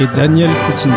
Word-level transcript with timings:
Et 0.00 0.06
Daniel 0.14 0.48
Coutinho. 0.64 0.94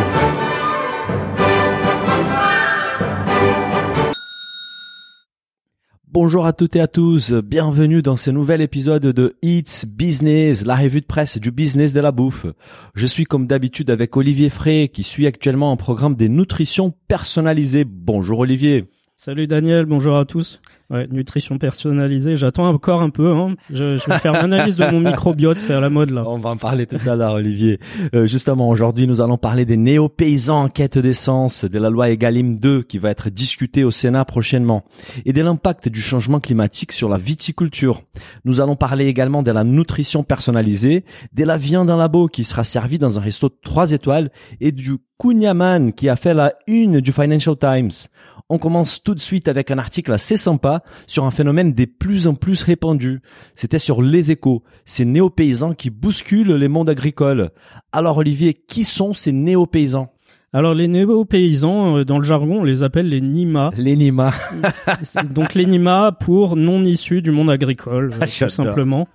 Bonjour 6.08 6.46
à 6.46 6.54
toutes 6.54 6.76
et 6.76 6.82
à 6.82 6.88
tous, 6.88 7.32
bienvenue 7.34 8.04
dans 8.04 8.16
ce 8.16 8.30
nouvel 8.30 8.62
épisode 8.62 9.08
de 9.08 9.38
It's 9.42 9.88
Business, 9.88 10.64
la 10.66 10.76
revue 10.76 11.02
de 11.02 11.08
presse 11.08 11.40
du 11.40 11.50
business 11.50 11.94
de 11.94 12.00
la 12.00 12.12
bouffe. 12.12 12.46
Je 12.94 13.08
suis 13.08 13.24
comme 13.24 13.48
d'habitude 13.48 13.90
avec 13.90 14.16
Olivier 14.16 14.50
Frey 14.50 14.90
qui 14.90 15.02
suit 15.02 15.26
actuellement 15.26 15.72
un 15.72 15.78
programme 15.78 16.14
des 16.14 16.30
nutritions 16.30 16.94
personnalisées. 17.08 17.86
Bonjour 17.86 18.40
Olivier. 18.40 18.86
Salut 19.24 19.46
Daniel, 19.46 19.86
bonjour 19.86 20.18
à 20.18 20.26
tous. 20.26 20.62
Ouais, 20.90 21.08
nutrition 21.12 21.60
personnalisée, 21.60 22.36
j'attends 22.36 22.68
encore 22.68 23.04
un 23.04 23.12
peu. 23.12 23.32
Hein. 23.36 23.54
Je, 23.70 23.96
je 23.96 24.06
vais 24.08 24.18
faire 24.18 24.32
l'analyse 24.32 24.78
de 24.78 24.86
mon 24.86 25.00
microbiote, 25.00 25.60
c'est 25.60 25.76
à 25.76 25.80
la 25.80 25.92
mode 25.92 26.10
là. 26.10 26.24
On 26.26 26.40
va 26.40 26.50
en 26.50 26.58
parler 26.58 26.88
tout 26.88 26.98
à 27.08 27.16
l'heure 27.16 27.36
Olivier. 27.36 27.80
Euh, 28.16 28.26
justement 28.26 28.68
aujourd'hui 28.68 29.06
nous 29.06 29.22
allons 29.22 29.38
parler 29.38 29.64
des 29.64 29.78
néo-paysans 29.78 30.64
en 30.64 30.70
quête 30.70 30.98
d'essence, 30.98 31.66
de 31.66 31.78
la 31.78 31.92
loi 31.92 32.10
Egalim 32.10 32.58
2 32.58 32.82
qui 32.82 32.98
va 32.98 33.12
être 33.12 33.30
discutée 33.30 33.84
au 33.84 33.92
Sénat 33.92 34.26
prochainement 34.26 34.86
et 35.24 35.34
de 35.34 35.42
l'impact 35.44 35.88
du 35.88 36.02
changement 36.02 36.40
climatique 36.40 36.92
sur 36.92 37.08
la 37.08 37.20
viticulture. 37.20 38.02
Nous 38.44 38.60
allons 38.60 38.76
parler 38.76 39.06
également 39.06 39.44
de 39.44 39.52
la 39.52 39.64
nutrition 39.64 40.24
personnalisée, 40.24 41.06
de 41.32 41.44
la 41.44 41.60
viande 41.60 41.92
en 41.92 41.98
labo 41.98 42.28
qui 42.28 42.44
sera 42.44 42.64
servie 42.64 42.98
dans 42.98 43.20
un 43.20 43.22
resto 43.22 43.50
de 43.50 43.56
3 43.64 43.92
étoiles 43.92 44.32
et 44.62 44.72
du 44.72 44.98
Kunyaman 45.22 45.94
qui 45.94 46.10
a 46.10 46.16
fait 46.16 46.34
la 46.34 46.54
une 46.66 47.00
du 47.00 47.12
Financial 47.12 47.56
Times. 47.56 47.92
On 48.54 48.58
commence 48.58 49.02
tout 49.02 49.16
de 49.16 49.22
suite 49.22 49.48
avec 49.48 49.72
un 49.72 49.78
article 49.78 50.12
assez 50.12 50.36
sympa 50.36 50.84
sur 51.08 51.24
un 51.24 51.32
phénomène 51.32 51.72
des 51.72 51.88
plus 51.88 52.28
en 52.28 52.34
plus 52.34 52.64
répandu. 52.64 53.22
C'était 53.56 53.80
sur 53.80 54.02
les 54.02 54.30
échos, 54.30 54.62
ces 54.84 55.06
néo-paysans 55.06 55.74
qui 55.74 55.90
bousculent 55.90 56.56
les 56.56 56.68
mondes 56.68 56.90
agricoles. 56.90 57.52
Alors 57.94 58.18
Olivier, 58.18 58.54
qui 58.54 58.84
sont 58.84 59.14
ces 59.14 59.32
néo-paysans? 59.32 60.12
Alors 60.54 60.74
les 60.74 60.90
néo-paysans, 60.90 62.00
euh, 62.00 62.04
dans 62.04 62.18
le 62.18 62.26
jargon, 62.26 62.60
on 62.60 62.64
les 62.66 62.84
appelle 62.84 63.08
les 63.08 63.22
NIMA. 63.22 63.72
Les 63.78 63.96
Nima. 63.96 64.34
Donc 65.34 65.54
les 65.56 65.66
NIMA 65.66 66.12
pour 66.20 66.58
non 66.58 66.84
issus 66.84 67.22
du 67.22 67.32
monde 67.32 67.50
agricole, 67.50 68.12
euh, 68.12 68.18
Ah, 68.20 68.26
tout 68.26 68.32
j'adore. 68.36 68.52
simplement. 68.52 69.08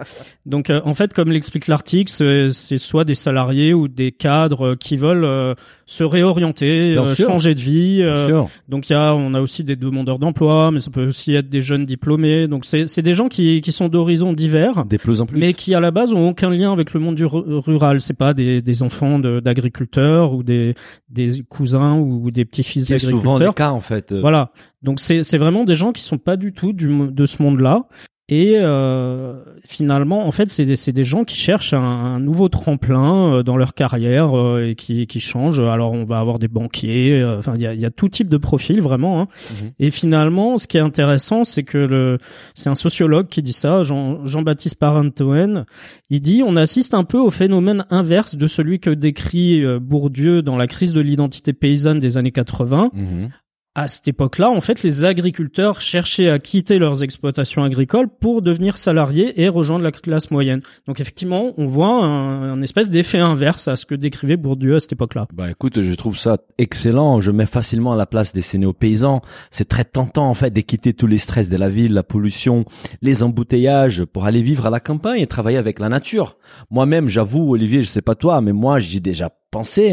Donc 0.46 0.70
euh, 0.70 0.80
en 0.86 0.94
fait, 0.94 1.12
comme 1.12 1.30
l'explique 1.30 1.66
l'article, 1.66 2.10
c'est 2.10 2.78
soit 2.78 3.04
des 3.04 3.14
salariés 3.14 3.74
ou 3.74 3.86
des 3.86 4.12
cadres 4.12 4.68
euh, 4.68 4.74
qui 4.76 4.96
veulent 4.96 5.24
euh, 5.26 5.54
se 5.84 6.04
réorienter, 6.04 6.96
euh, 6.96 7.14
changer 7.14 7.54
de 7.54 7.60
vie. 7.60 7.98
euh. 8.00 8.42
Donc 8.70 8.88
il 8.88 8.94
y 8.94 8.96
a, 8.96 9.14
on 9.14 9.34
a 9.34 9.42
aussi 9.42 9.62
des 9.62 9.76
demandeurs 9.76 10.18
d'emploi, 10.18 10.70
mais 10.70 10.80
ça 10.80 10.90
peut 10.90 11.06
aussi 11.08 11.34
être 11.34 11.50
des 11.50 11.60
jeunes 11.60 11.84
diplômés. 11.84 12.48
Donc 12.48 12.64
c'est 12.64 13.02
des 13.02 13.12
gens 13.14 13.28
qui 13.28 13.60
qui 13.60 13.72
sont 13.72 13.88
d'horizons 13.88 14.32
divers, 14.32 14.86
Des 14.86 14.96
plus 14.96 15.20
en 15.20 15.26
plus. 15.26 15.38
mais 15.38 15.52
qui 15.52 15.74
à 15.74 15.80
la 15.80 15.90
base 15.90 16.14
ont 16.14 16.30
aucun 16.30 16.48
lien 16.48 16.72
avec 16.72 16.94
le 16.94 17.00
monde 17.00 17.14
du 17.14 17.26
ru- 17.26 17.44
rural. 17.58 18.00
C'est 18.00 18.16
pas 18.16 18.32
des 18.32 18.62
des 18.62 18.82
enfants 18.82 19.18
de- 19.18 19.40
d'agriculteurs 19.40 20.32
ou 20.32 20.42
des 20.42 20.74
des 21.10 21.25
cousins 21.48 21.96
ou 21.98 22.30
des 22.30 22.44
petits-fils 22.44 22.86
qui 22.86 22.94
est 22.94 22.98
souvent 22.98 23.34
le 23.34 23.44
d'agriculteurs. 23.44 23.54
cas 23.54 23.70
en 23.70 23.80
fait. 23.80 24.12
Voilà. 24.12 24.50
Donc 24.82 25.00
c'est 25.00 25.22
c'est 25.22 25.38
vraiment 25.38 25.64
des 25.64 25.74
gens 25.74 25.92
qui 25.92 26.02
sont 26.02 26.18
pas 26.18 26.36
du 26.36 26.52
tout 26.52 26.72
du 26.72 26.88
de 27.10 27.26
ce 27.26 27.42
monde-là. 27.42 27.88
Et 28.28 28.54
euh, 28.56 29.34
finalement, 29.64 30.26
en 30.26 30.32
fait, 30.32 30.48
c'est 30.50 30.64
des, 30.64 30.74
c'est 30.74 30.90
des 30.92 31.04
gens 31.04 31.22
qui 31.22 31.36
cherchent 31.36 31.74
un, 31.74 31.78
un 31.80 32.18
nouveau 32.18 32.48
tremplin 32.48 33.34
euh, 33.34 33.42
dans 33.44 33.56
leur 33.56 33.72
carrière 33.74 34.36
euh, 34.36 34.66
et 34.66 34.74
qui, 34.74 35.06
qui 35.06 35.20
changent. 35.20 35.60
Alors, 35.60 35.92
on 35.92 36.04
va 36.04 36.18
avoir 36.18 36.40
des 36.40 36.48
banquiers. 36.48 37.20
euh, 37.22 37.38
Enfin, 37.38 37.52
il 37.54 37.60
y 37.60 37.68
a, 37.68 37.74
y 37.74 37.84
a 37.84 37.90
tout 37.92 38.08
type 38.08 38.28
de 38.28 38.36
profil 38.36 38.80
vraiment. 38.80 39.20
Hein. 39.20 39.28
Mhm. 39.62 39.70
Et 39.78 39.90
finalement, 39.92 40.58
ce 40.58 40.66
qui 40.66 40.76
est 40.76 40.80
intéressant, 40.80 41.44
c'est 41.44 41.62
que 41.62 41.78
le, 41.78 42.18
c'est 42.54 42.68
un 42.68 42.74
sociologue 42.74 43.28
qui 43.28 43.42
dit 43.44 43.52
ça, 43.52 43.84
Jean, 43.84 44.26
Jean-Baptiste 44.26 44.76
Parentoen. 44.80 45.64
Il 46.10 46.20
dit, 46.20 46.42
on 46.44 46.56
assiste 46.56 46.94
un 46.94 47.04
peu 47.04 47.18
au 47.18 47.30
phénomène 47.30 47.84
inverse 47.90 48.34
de 48.34 48.46
celui 48.48 48.80
que 48.80 48.90
décrit 48.90 49.62
Bourdieu 49.80 50.42
dans 50.42 50.56
la 50.56 50.66
crise 50.66 50.92
de 50.92 51.00
l'identité 51.00 51.52
paysanne 51.52 52.00
des 52.00 52.16
années 52.16 52.32
80 52.32 52.90
Mhm. 52.92 53.28
À 53.76 53.88
cette 53.88 54.08
époque-là, 54.08 54.48
en 54.48 54.62
fait, 54.62 54.82
les 54.82 55.04
agriculteurs 55.04 55.82
cherchaient 55.82 56.30
à 56.30 56.38
quitter 56.38 56.78
leurs 56.78 57.02
exploitations 57.02 57.62
agricoles 57.62 58.08
pour 58.08 58.40
devenir 58.40 58.78
salariés 58.78 59.42
et 59.42 59.50
rejoindre 59.50 59.84
la 59.84 59.92
classe 59.92 60.30
moyenne. 60.30 60.62
Donc 60.86 60.98
effectivement, 60.98 61.52
on 61.58 61.66
voit 61.66 62.02
un, 62.02 62.62
espèce 62.62 62.88
d'effet 62.88 63.18
inverse 63.18 63.68
à 63.68 63.76
ce 63.76 63.84
que 63.84 63.94
décrivait 63.94 64.38
Bourdieu 64.38 64.76
à 64.76 64.80
cette 64.80 64.94
époque-là. 64.94 65.26
Bah 65.34 65.50
écoute, 65.50 65.82
je 65.82 65.94
trouve 65.94 66.16
ça 66.16 66.38
excellent. 66.56 67.20
Je 67.20 67.30
mets 67.30 67.44
facilement 67.44 67.92
à 67.92 67.96
la 67.96 68.06
place 68.06 68.32
des 68.32 68.40
ces 68.40 68.56
néo-paysans. 68.56 69.20
C'est 69.50 69.68
très 69.68 69.84
tentant 69.84 70.30
en 70.30 70.34
fait 70.34 70.52
de 70.52 70.60
quitter 70.62 70.94
tous 70.94 71.06
les 71.06 71.18
stress 71.18 71.50
de 71.50 71.56
la 71.58 71.68
ville, 71.68 71.92
la 71.92 72.02
pollution, 72.02 72.64
les 73.02 73.22
embouteillages 73.22 74.06
pour 74.06 74.24
aller 74.24 74.40
vivre 74.40 74.66
à 74.66 74.70
la 74.70 74.80
campagne 74.80 75.20
et 75.20 75.26
travailler 75.26 75.58
avec 75.58 75.80
la 75.80 75.90
nature. 75.90 76.38
Moi-même, 76.70 77.08
j'avoue, 77.10 77.52
Olivier, 77.52 77.82
je 77.82 77.88
sais 77.88 78.00
pas 78.00 78.14
toi, 78.14 78.40
mais 78.40 78.52
moi, 78.52 78.80
j'y 78.80 78.96
ai 78.96 79.00
déjà 79.00 79.30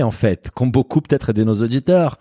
en 0.01 0.11
fait, 0.11 0.49
comme 0.53 0.71
beaucoup 0.71 1.01
peut-être 1.01 1.33
de 1.33 1.43
nos 1.43 1.55
auditeurs. 1.61 2.17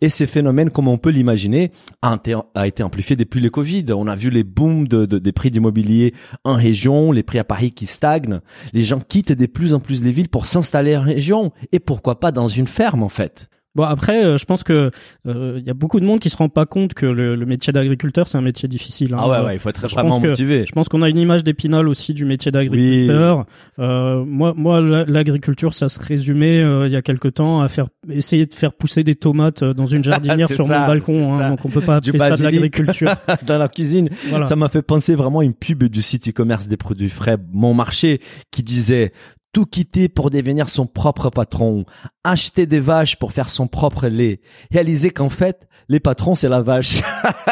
Et 0.00 0.08
ces 0.08 0.26
phénomènes, 0.26 0.70
comme 0.70 0.88
on 0.88 0.98
peut 0.98 1.10
l'imaginer, 1.10 1.70
a, 2.02 2.18
été- 2.66 2.82
amplifié 2.82 3.16
depuis 3.16 3.40
le 3.40 3.50
Covid. 3.50 3.84
On 3.94 4.06
a 4.06 4.16
vu 4.16 4.30
les 4.30 4.44
booms 4.44 4.86
de, 4.88 5.06
de- 5.06 5.18
des 5.18 5.32
prix 5.32 5.50
d'immobilier 5.50 6.14
en 6.44 6.54
région, 6.54 7.12
les 7.12 7.22
prix 7.22 7.38
à 7.38 7.44
Paris 7.44 7.72
qui 7.72 7.86
stagnent. 7.86 8.40
Les 8.72 8.82
gens 8.82 9.00
quittent 9.00 9.32
de 9.32 9.46
plus 9.46 9.74
en 9.74 9.80
plus 9.80 10.02
les 10.02 10.12
villes 10.12 10.28
pour 10.28 10.46
s'installer 10.46 10.96
en 10.96 11.02
région. 11.02 11.52
Et 11.72 11.80
pourquoi 11.80 12.20
pas 12.20 12.32
dans 12.32 12.48
une 12.48 12.66
ferme 12.66 13.02
en 13.02 13.08
fait? 13.08 13.48
Bon 13.76 13.84
après, 13.84 14.24
euh, 14.24 14.38
je 14.38 14.44
pense 14.46 14.64
que 14.64 14.90
euh, 15.28 15.56
il 15.58 15.64
y 15.66 15.70
a 15.70 15.74
beaucoup 15.74 16.00
de 16.00 16.04
monde 16.06 16.18
qui 16.18 16.30
se 16.30 16.36
rend 16.36 16.48
pas 16.48 16.66
compte 16.66 16.94
que 16.94 17.06
le, 17.06 17.36
le 17.36 17.46
métier 17.46 17.72
d'agriculteur 17.72 18.26
c'est 18.26 18.38
un 18.38 18.40
métier 18.42 18.68
difficile. 18.68 19.12
hein. 19.14 19.18
Ah 19.20 19.52
il 19.52 19.60
faut 19.60 19.68
être 19.68 19.86
que- 20.22 20.28
motivé. 20.28 20.64
Je 20.66 20.72
pense 20.72 20.88
qu'on 20.88 21.02
a 21.02 21.08
une 21.10 21.18
image 21.18 21.44
d'épinal 21.44 21.86
aussi 21.86 22.14
du 22.14 22.24
métier 22.24 22.50
d'agriculteur. 22.50 23.44
Euh, 23.78 24.24
moi, 24.24 24.54
moi, 24.56 24.80
la- 24.80 25.04
l'agriculture, 25.04 25.74
ça 25.74 25.88
se 25.88 26.00
résumait 26.00 26.60
euh, 26.62 26.86
il 26.86 26.92
y 26.92 26.96
a 26.96 27.02
quelque 27.02 27.28
temps 27.28 27.60
à 27.60 27.68
faire 27.68 27.88
essayer 28.10 28.46
de 28.46 28.54
faire 28.54 28.72
pousser 28.72 29.04
des 29.04 29.14
tomates 29.14 29.62
euh, 29.62 29.74
dans 29.74 29.86
une 29.86 30.02
jardinière 30.10 30.48
sur 30.48 30.66
ça, 30.66 30.80
mon 30.80 30.86
balcon. 30.86 31.34
hein, 31.34 31.50
donc 31.50 31.64
on 31.64 31.68
peut 31.68 31.80
pas 31.82 32.00
Du 32.00 32.10
appeler 32.10 32.30
ça 32.30 32.36
de 32.36 32.42
l'agriculture. 32.44 33.14
dans 33.46 33.58
la 33.58 33.68
cuisine. 33.68 34.08
Voilà. 34.28 34.46
Ça 34.46 34.56
m'a 34.56 34.68
fait 34.70 34.82
penser 34.82 35.14
vraiment 35.14 35.40
à 35.40 35.44
une 35.44 35.54
pub 35.54 35.84
du 35.84 36.00
site 36.02 36.28
e-commerce 36.28 36.66
des 36.68 36.76
produits 36.78 37.10
frais 37.10 37.36
Mon 37.52 37.74
Marché 37.74 38.20
qui 38.50 38.62
disait 38.62 39.12
tout 39.56 39.64
quitter 39.64 40.10
pour 40.10 40.28
devenir 40.28 40.68
son 40.68 40.84
propre 40.84 41.30
patron, 41.30 41.86
acheter 42.24 42.66
des 42.66 42.78
vaches 42.78 43.16
pour 43.16 43.32
faire 43.32 43.48
son 43.48 43.68
propre 43.68 44.06
lait, 44.06 44.42
réaliser 44.70 45.08
qu'en 45.08 45.30
fait, 45.30 45.66
les 45.88 45.98
patrons 45.98 46.34
c'est 46.34 46.50
la 46.50 46.60
vache. 46.60 47.00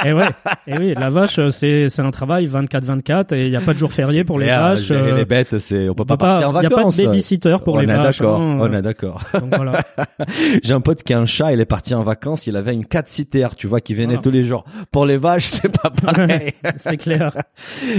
et 0.05 0.13
ouais, 0.13 0.29
et 0.67 0.77
oui, 0.77 0.93
la 0.95 1.09
vache, 1.09 1.41
c'est 1.49 1.89
c'est 1.89 2.03
un 2.03 2.11
travail 2.11 2.47
24/24 2.47 3.35
et 3.35 3.47
il 3.47 3.53
y 3.53 3.57
a 3.57 3.63
pas 3.63 3.73
de 3.73 3.79
jour 3.79 3.91
férié 3.91 4.23
pour 4.23 4.39
les 4.39 4.49
vaches. 4.49 4.83
gérer 4.85 5.13
euh, 5.13 5.17
les 5.17 5.25
bêtes, 5.25 5.59
c'est 5.61 5.89
on 5.89 5.95
peut 5.95 6.03
on 6.03 6.05
pas 6.05 6.19
partir 6.19 6.51
en 6.51 6.61
Il 6.61 6.65
y 6.65 6.67
a 6.67 6.69
pas 6.69 6.77
vacances. 6.77 6.97
de 6.99 7.07
babysitter 7.07 7.57
pour 7.65 7.77
on 7.77 7.79
les 7.79 7.85
est 7.85 7.97
vaches. 7.97 8.19
d'accord, 8.19 8.39
hein, 8.43 8.59
on 8.61 8.71
euh, 8.71 8.79
est 8.79 8.83
d'accord. 8.83 9.25
voilà. 9.51 9.83
J'ai 10.63 10.75
un 10.75 10.83
pote 10.83 11.03
qui 11.05 11.15
a 11.15 11.19
un 11.21 11.25
chat, 11.25 11.55
il 11.55 11.61
est 11.61 11.65
parti 11.65 11.95
en 11.95 12.03
vacances, 12.03 12.47
il 12.47 12.57
avait 12.59 12.75
une 12.75 12.85
cat 12.85 13.05
sitter, 13.07 13.49
tu 13.57 13.67
vois, 13.67 13.81
qui 13.81 13.95
venait 13.95 14.09
Voilà. 14.09 14.21
tous 14.21 14.31
les 14.31 14.45
jours. 14.45 14.65
Pour 14.93 15.07
les 15.07 15.17
vaches, 15.17 15.47
c'est 15.47 15.71
pas 15.71 15.89
pareil. 16.03 16.51
c'est 16.77 16.99
clair. 16.99 17.35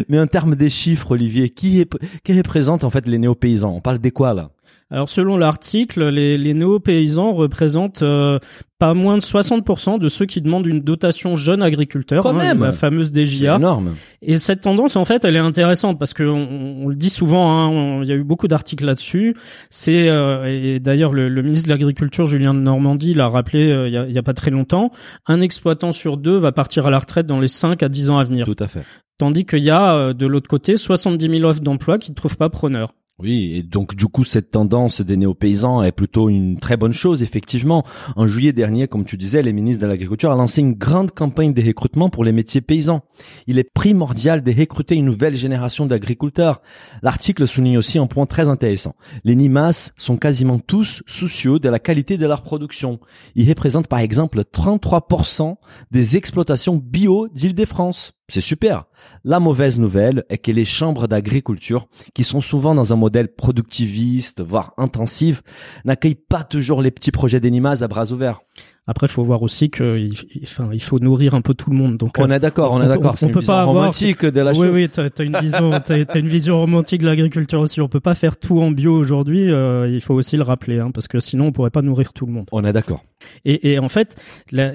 Mais 0.09 0.19
en 0.19 0.27
termes 0.27 0.53
des 0.53 0.69
chiffres, 0.69 1.09
Olivier, 1.13 1.49
qui, 1.49 1.81
est, 1.81 1.89
qui 2.23 2.37
représente 2.37 2.83
en 2.83 2.91
fait 2.91 3.07
les 3.07 3.17
néo-paysans? 3.17 3.73
On 3.73 3.81
parle 3.81 3.94
des 3.99 4.11
quoi 4.11 4.33
là 4.33 4.49
Alors 4.91 5.09
selon 5.09 5.37
l'article, 5.37 6.09
les, 6.09 6.37
les 6.37 6.53
néo-paysans 6.53 7.33
représentent 7.33 8.03
euh, 8.03 8.39
pas 8.77 8.93
moins 8.93 9.15
de 9.17 9.21
60% 9.21 9.99
de 9.99 10.09
ceux 10.09 10.25
qui 10.25 10.41
demandent 10.41 10.65
une 10.67 10.81
dotation 10.81 11.35
jeune 11.35 11.63
agriculteur, 11.63 12.21
Quand 12.21 12.33
même. 12.33 12.59
la 12.61 12.71
fameuse 12.73 13.11
DJA. 13.11 13.55
énorme. 13.55 13.95
Et 14.21 14.37
cette 14.37 14.61
tendance, 14.61 14.95
en 14.97 15.05
fait, 15.05 15.23
elle 15.23 15.35
est 15.37 15.39
intéressante 15.39 15.97
parce 15.97 16.13
que 16.13 16.23
on, 16.23 16.83
on 16.83 16.87
le 16.89 16.95
dit 16.95 17.09
souvent, 17.09 17.51
hein, 17.51 18.01
il 18.03 18.09
y 18.09 18.11
a 18.11 18.15
eu 18.15 18.23
beaucoup 18.23 18.47
d'articles 18.49 18.85
là-dessus. 18.85 19.33
C'est 19.69 20.09
euh, 20.09 20.45
et 20.45 20.79
d'ailleurs 20.79 21.13
le, 21.13 21.29
le 21.29 21.41
ministre 21.41 21.67
de 21.67 21.73
l'Agriculture, 21.73 22.25
Julien 22.25 22.53
de 22.53 22.59
Normandie, 22.59 23.13
l'a 23.13 23.29
rappelé 23.29 23.71
euh, 23.71 23.87
il 23.87 23.93
y, 23.93 23.97
a, 23.97 24.05
il 24.07 24.11
y 24.13 24.17
a 24.17 24.23
pas 24.23 24.33
très 24.33 24.51
longtemps. 24.51 24.91
Un 25.25 25.41
exploitant 25.41 25.91
sur 25.93 26.17
deux 26.17 26.37
va 26.37 26.51
partir 26.51 26.85
à 26.85 26.89
la 26.89 26.99
retraite 26.99 27.27
dans 27.27 27.39
les 27.39 27.47
5 27.47 27.81
à 27.81 27.87
10 27.89 28.09
ans 28.09 28.17
à 28.17 28.23
venir. 28.25 28.45
Tout 28.45 28.55
à 28.59 28.67
fait. 28.67 28.83
Tandis 29.17 29.45
qu'il 29.45 29.63
y 29.63 29.69
a 29.69 29.93
euh, 29.95 30.13
de 30.13 30.25
l'autre 30.27 30.49
côté 30.49 30.75
70 30.75 31.29
000 31.39 31.49
offres 31.49 31.61
d'emploi 31.61 31.97
qui 31.97 32.11
ne 32.11 32.15
trouvent 32.15 32.35
pas 32.37 32.49
preneur. 32.49 32.91
Oui, 33.17 33.53
et 33.55 33.63
donc 33.63 33.95
du 33.95 34.07
coup 34.07 34.25
cette 34.25 34.51
tendance 34.51 34.99
des 34.99 35.15
néo-paysans 35.15 35.83
est 35.83 35.93
plutôt 35.93 36.27
une 36.27 36.59
très 36.59 36.75
bonne 36.75 36.91
chose, 36.91 37.23
effectivement. 37.23 37.85
En 38.17 38.27
juillet 38.27 38.51
dernier, 38.51 38.89
comme 38.89 39.05
tu 39.05 39.15
disais, 39.15 39.41
les 39.41 39.53
ministres 39.53 39.81
de 39.81 39.87
l'Agriculture 39.87 40.31
a 40.31 40.35
lancé 40.35 40.59
une 40.59 40.73
grande 40.73 41.11
campagne 41.11 41.53
de 41.53 41.65
recrutement 41.65 42.09
pour 42.09 42.25
les 42.25 42.33
métiers 42.33 42.59
paysans. 42.59 43.05
Il 43.47 43.57
est 43.57 43.73
primordial 43.73 44.43
de 44.43 44.51
recruter 44.51 44.95
une 44.95 45.05
nouvelle 45.05 45.35
génération 45.35 45.85
d'agriculteurs. 45.85 46.61
L'article 47.03 47.47
souligne 47.47 47.77
aussi 47.77 47.99
un 47.99 48.07
point 48.07 48.25
très 48.25 48.49
intéressant. 48.49 48.95
Les 49.23 49.35
NIMAS 49.35 49.91
sont 49.95 50.17
quasiment 50.17 50.59
tous 50.59 51.01
soucieux 51.07 51.59
de 51.59 51.69
la 51.69 51.79
qualité 51.79 52.17
de 52.17 52.25
leur 52.25 52.41
production. 52.41 52.99
Ils 53.35 53.47
représentent 53.47 53.87
par 53.87 53.99
exemple 53.99 54.41
33% 54.41 55.55
des 55.89 56.17
exploitations 56.17 56.75
bio 56.75 57.29
d'Île-de-France. 57.29 58.14
C'est 58.27 58.41
super. 58.41 58.85
La 59.23 59.39
mauvaise 59.39 59.79
nouvelle 59.79 60.25
est 60.29 60.39
que 60.39 60.51
les 60.51 60.65
chambres 60.65 61.07
d'agriculture, 61.07 61.87
qui 62.15 62.23
sont 62.23 62.41
souvent 62.41 62.73
dans 62.73 62.91
un 62.91 62.95
modèle 62.95 63.27
productiviste, 63.27 64.41
voire 64.41 64.73
intensif, 64.77 65.43
n'accueillent 65.85 66.15
pas 66.15 66.43
toujours 66.43 66.81
les 66.81 66.91
petits 66.91 67.11
projets 67.11 67.39
d'Enimaz 67.39 67.83
à 67.83 67.87
bras 67.87 68.11
ouverts. 68.11 68.41
Après, 68.87 69.07
il 69.07 69.09
faut 69.09 69.23
voir 69.23 69.41
aussi 69.41 69.71
que, 69.71 69.97
il, 69.97 70.13
enfin, 70.43 70.69
il 70.71 70.81
faut 70.81 70.99
nourrir 70.99 71.33
un 71.33 71.41
peu 71.41 71.55
tout 71.55 71.71
le 71.71 71.75
monde. 71.75 71.97
Donc, 71.97 72.17
on 72.19 72.29
est 72.29 72.39
d'accord, 72.39 72.71
on, 72.71 72.81
est 72.81 72.87
d'accord. 72.87 73.15
On, 73.21 73.29
peut 73.29 73.41
pas 73.41 73.61
avoir 73.61 73.75
romantique 73.75 74.23
de 74.23 74.41
la 74.41 74.51
oui, 74.51 74.57
chose. 74.57 74.69
Oui, 74.71 74.89
t'as 74.89 75.07
as 75.17 75.23
une 75.23 75.37
vision, 75.37 75.71
t'as 75.83 75.95
as 76.07 76.17
une 76.17 76.27
vision 76.27 76.59
romantique 76.59 77.01
de 77.01 77.07
l'agriculture 77.07 77.59
aussi. 77.59 77.81
On 77.81 77.87
peut 77.87 77.99
pas 77.99 78.13
faire 78.13 78.37
tout 78.37 78.61
en 78.61 78.69
bio 78.69 78.95
aujourd'hui. 78.95 79.51
Euh, 79.51 79.89
il 79.89 80.01
faut 80.01 80.13
aussi 80.13 80.37
le 80.37 80.43
rappeler, 80.43 80.79
hein, 80.79 80.91
parce 80.93 81.07
que 81.07 81.19
sinon, 81.19 81.47
on 81.47 81.51
pourrait 81.51 81.71
pas 81.71 81.81
nourrir 81.81 82.13
tout 82.13 82.27
le 82.27 82.31
monde. 82.31 82.47
On 82.51 82.63
est 82.63 82.73
d'accord. 82.73 83.03
Et, 83.43 83.73
et, 83.73 83.79
en 83.79 83.89
fait, 83.89 84.15
la, 84.51 84.71